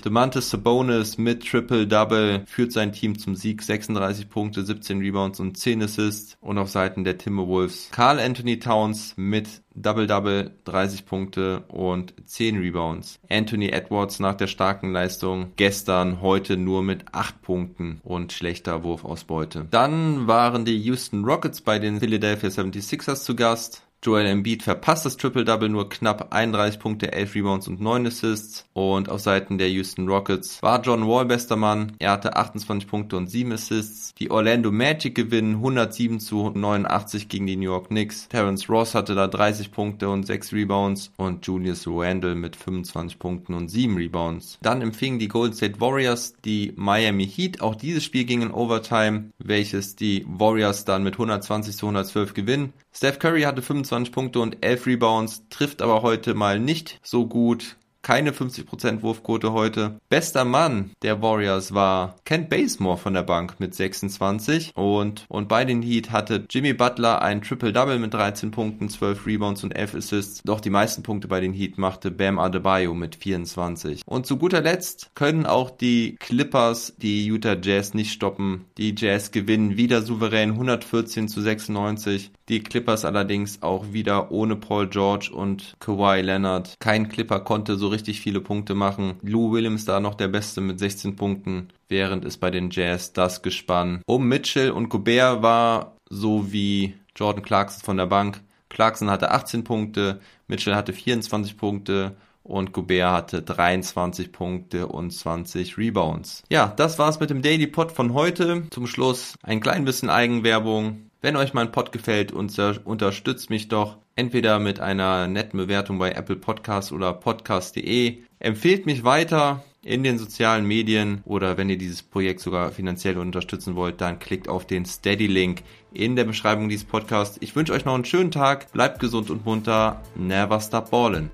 Demantis 0.00 0.50
Sabonis 0.50 1.18
mit 1.18 1.46
Triple-Double 1.46 2.44
führt 2.46 2.72
sein 2.72 2.92
Team 2.92 3.18
zum 3.18 3.34
Sieg. 3.34 3.62
36 3.62 4.28
Punkte, 4.28 4.64
17 4.64 5.00
Rebounds 5.00 5.40
und 5.40 5.58
10 5.58 5.82
Assists. 5.82 6.36
Und 6.40 6.58
auf 6.58 6.70
Seiten 6.70 7.04
der 7.04 7.18
Timberwolves 7.18 7.88
Carl 7.90 8.18
Anthony 8.18 8.58
Towns 8.58 9.14
mit 9.16 9.62
Double-Double, 9.74 10.52
30 10.64 11.04
Punkte 11.04 11.64
und 11.68 12.14
10 12.24 12.58
Rebounds. 12.58 13.18
Anthony 13.28 13.68
Edwards 13.70 14.20
nach 14.20 14.34
der 14.34 14.46
starken 14.46 14.92
Leistung 14.92 15.52
gestern, 15.56 16.20
heute 16.20 16.56
nur 16.56 16.82
mit 16.82 17.06
8 17.12 17.42
Punkten 17.42 18.00
und 18.04 18.32
schlechter 18.32 18.84
Wurfausbeute. 18.84 19.66
Dann 19.70 20.26
waren 20.26 20.64
die 20.64 20.78
Houston 20.78 21.24
Rockets 21.24 21.60
bei 21.60 21.78
den 21.78 22.00
Philadelphia 22.00 22.50
76ers 22.50 23.24
zu 23.24 23.34
Gast. 23.34 23.82
Joel 24.04 24.26
Embiid 24.26 24.62
verpasst 24.62 25.06
das 25.06 25.16
Triple-Double 25.16 25.70
nur 25.70 25.88
knapp 25.88 26.34
31 26.34 26.78
Punkte, 26.78 27.12
11 27.12 27.36
Rebounds 27.36 27.68
und 27.68 27.80
9 27.80 28.06
Assists. 28.06 28.66
Und 28.74 29.08
auf 29.08 29.20
Seiten 29.20 29.56
der 29.56 29.70
Houston 29.70 30.06
Rockets 30.06 30.62
war 30.62 30.82
John 30.82 31.08
Wall 31.08 31.24
bester 31.24 31.56
Mann. 31.56 31.92
Er 31.98 32.10
hatte 32.10 32.36
28 32.36 32.86
Punkte 32.86 33.16
und 33.16 33.28
7 33.28 33.52
Assists. 33.52 34.12
Die 34.16 34.30
Orlando 34.30 34.70
Magic 34.70 35.14
gewinnen 35.14 35.54
107 35.54 36.20
zu 36.20 36.50
89 36.54 37.30
gegen 37.30 37.46
die 37.46 37.56
New 37.56 37.62
York 37.62 37.88
Knicks. 37.88 38.28
Terrence 38.28 38.68
Ross 38.68 38.94
hatte 38.94 39.14
da 39.14 39.26
30 39.26 39.70
Punkte 39.70 40.10
und 40.10 40.26
6 40.26 40.52
Rebounds. 40.52 41.10
Und 41.16 41.46
Julius 41.46 41.86
Randle 41.86 42.34
mit 42.34 42.56
25 42.56 43.18
Punkten 43.18 43.54
und 43.54 43.70
7 43.70 43.96
Rebounds. 43.96 44.58
Dann 44.60 44.82
empfingen 44.82 45.18
die 45.18 45.28
Golden 45.28 45.56
State 45.56 45.80
Warriors 45.80 46.34
die 46.44 46.74
Miami 46.76 47.26
Heat. 47.26 47.62
Auch 47.62 47.74
dieses 47.74 48.04
Spiel 48.04 48.26
ging 48.26 48.42
in 48.42 48.50
Overtime, 48.50 49.30
welches 49.38 49.96
die 49.96 50.26
Warriors 50.28 50.84
dann 50.84 51.04
mit 51.04 51.14
120 51.14 51.74
zu 51.74 51.86
112 51.86 52.34
gewinnen. 52.34 52.74
Steph 52.96 53.18
Curry 53.18 53.42
hatte 53.42 53.60
25 53.60 54.12
Punkte 54.12 54.38
und 54.38 54.64
11 54.64 54.86
Rebounds, 54.86 55.48
trifft 55.50 55.82
aber 55.82 56.02
heute 56.02 56.34
mal 56.34 56.60
nicht 56.60 57.00
so 57.02 57.26
gut 57.26 57.76
keine 58.04 58.30
50% 58.32 59.02
Wurfquote 59.02 59.52
heute. 59.52 59.98
Bester 60.08 60.44
Mann 60.44 60.90
der 61.02 61.22
Warriors 61.22 61.74
war 61.74 62.16
Kent 62.24 62.50
Basemore 62.50 62.98
von 62.98 63.14
der 63.14 63.22
Bank 63.22 63.58
mit 63.58 63.74
26 63.74 64.76
und, 64.76 65.24
und 65.28 65.48
bei 65.48 65.64
den 65.64 65.82
Heat 65.82 66.12
hatte 66.12 66.44
Jimmy 66.48 66.74
Butler 66.74 67.22
ein 67.22 67.40
Triple-Double 67.40 67.98
mit 67.98 68.14
13 68.14 68.50
Punkten, 68.50 68.90
12 68.90 69.26
Rebounds 69.26 69.64
und 69.64 69.72
11 69.72 69.94
Assists. 69.96 70.42
Doch 70.44 70.60
die 70.60 70.70
meisten 70.70 71.02
Punkte 71.02 71.26
bei 71.28 71.40
den 71.40 71.54
Heat 71.54 71.78
machte 71.78 72.10
Bam 72.10 72.38
Adebayo 72.38 72.94
mit 72.94 73.16
24. 73.16 74.02
Und 74.06 74.26
zu 74.26 74.36
guter 74.36 74.60
Letzt 74.60 75.10
können 75.14 75.46
auch 75.46 75.70
die 75.70 76.16
Clippers 76.20 76.94
die 76.98 77.24
Utah 77.24 77.56
Jazz 77.60 77.94
nicht 77.94 78.12
stoppen. 78.12 78.66
Die 78.76 78.94
Jazz 78.96 79.30
gewinnen 79.30 79.78
wieder 79.78 80.02
souverän 80.02 80.50
114 80.50 81.28
zu 81.28 81.40
96. 81.40 82.32
Die 82.48 82.62
Clippers 82.62 83.06
allerdings 83.06 83.62
auch 83.62 83.92
wieder 83.92 84.30
ohne 84.30 84.56
Paul 84.56 84.88
George 84.88 85.30
und 85.32 85.74
Kawhi 85.80 86.20
Leonard. 86.20 86.74
Kein 86.78 87.08
Clipper 87.08 87.40
konnte 87.40 87.76
so 87.76 87.88
richtig 87.88 88.20
viele 88.20 88.40
Punkte 88.40 88.74
machen. 88.74 89.14
Lou 89.22 89.52
Williams 89.52 89.86
da 89.86 89.98
noch 89.98 90.14
der 90.14 90.28
Beste 90.28 90.60
mit 90.60 90.78
16 90.78 91.16
Punkten, 91.16 91.68
während 91.88 92.24
es 92.24 92.36
bei 92.36 92.50
den 92.50 92.68
Jazz 92.70 93.14
das 93.14 93.40
Gespann 93.40 94.02
um 94.06 94.28
Mitchell 94.28 94.72
und 94.72 94.90
Gobert 94.90 95.42
war, 95.42 95.96
so 96.10 96.52
wie 96.52 96.94
Jordan 97.16 97.42
Clarkson 97.42 97.82
von 97.82 97.96
der 97.96 98.06
Bank. 98.06 98.42
Clarkson 98.68 99.08
hatte 99.08 99.30
18 99.30 99.64
Punkte, 99.64 100.20
Mitchell 100.46 100.74
hatte 100.74 100.92
24 100.92 101.56
Punkte 101.56 102.14
und 102.42 102.72
Gobert 102.72 103.10
hatte 103.10 103.42
23 103.42 104.32
Punkte 104.32 104.86
und 104.86 105.12
20 105.12 105.78
Rebounds. 105.78 106.42
Ja, 106.50 106.74
das 106.76 106.98
war's 106.98 107.20
mit 107.20 107.30
dem 107.30 107.40
Daily 107.40 107.66
Pod 107.66 107.90
von 107.90 108.12
heute. 108.12 108.64
Zum 108.70 108.86
Schluss 108.86 109.36
ein 109.42 109.60
klein 109.60 109.86
bisschen 109.86 110.10
Eigenwerbung. 110.10 111.10
Wenn 111.24 111.36
euch 111.36 111.54
mein 111.54 111.72
Pod 111.72 111.90
gefällt, 111.90 112.32
unterstützt 112.32 113.48
mich 113.48 113.68
doch 113.68 113.96
entweder 114.14 114.58
mit 114.58 114.78
einer 114.78 115.26
netten 115.26 115.56
Bewertung 115.56 115.98
bei 115.98 116.12
Apple 116.12 116.36
Podcasts 116.36 116.92
oder 116.92 117.14
podcast.de. 117.14 118.18
Empfehlt 118.40 118.84
mich 118.84 119.04
weiter 119.04 119.64
in 119.82 120.02
den 120.02 120.18
sozialen 120.18 120.66
Medien 120.66 121.22
oder 121.24 121.56
wenn 121.56 121.70
ihr 121.70 121.78
dieses 121.78 122.02
Projekt 122.02 122.40
sogar 122.40 122.72
finanziell 122.72 123.16
unterstützen 123.16 123.74
wollt, 123.74 124.02
dann 124.02 124.18
klickt 124.18 124.50
auf 124.50 124.66
den 124.66 124.84
Steady-Link 124.84 125.62
in 125.94 126.14
der 126.14 126.24
Beschreibung 126.24 126.68
dieses 126.68 126.84
Podcasts. 126.84 127.38
Ich 127.40 127.56
wünsche 127.56 127.72
euch 127.72 127.86
noch 127.86 127.94
einen 127.94 128.04
schönen 128.04 128.30
Tag, 128.30 128.70
bleibt 128.72 129.00
gesund 129.00 129.30
und 129.30 129.46
munter, 129.46 130.02
never 130.16 130.60
stop 130.60 130.90
ballin'. 130.90 131.30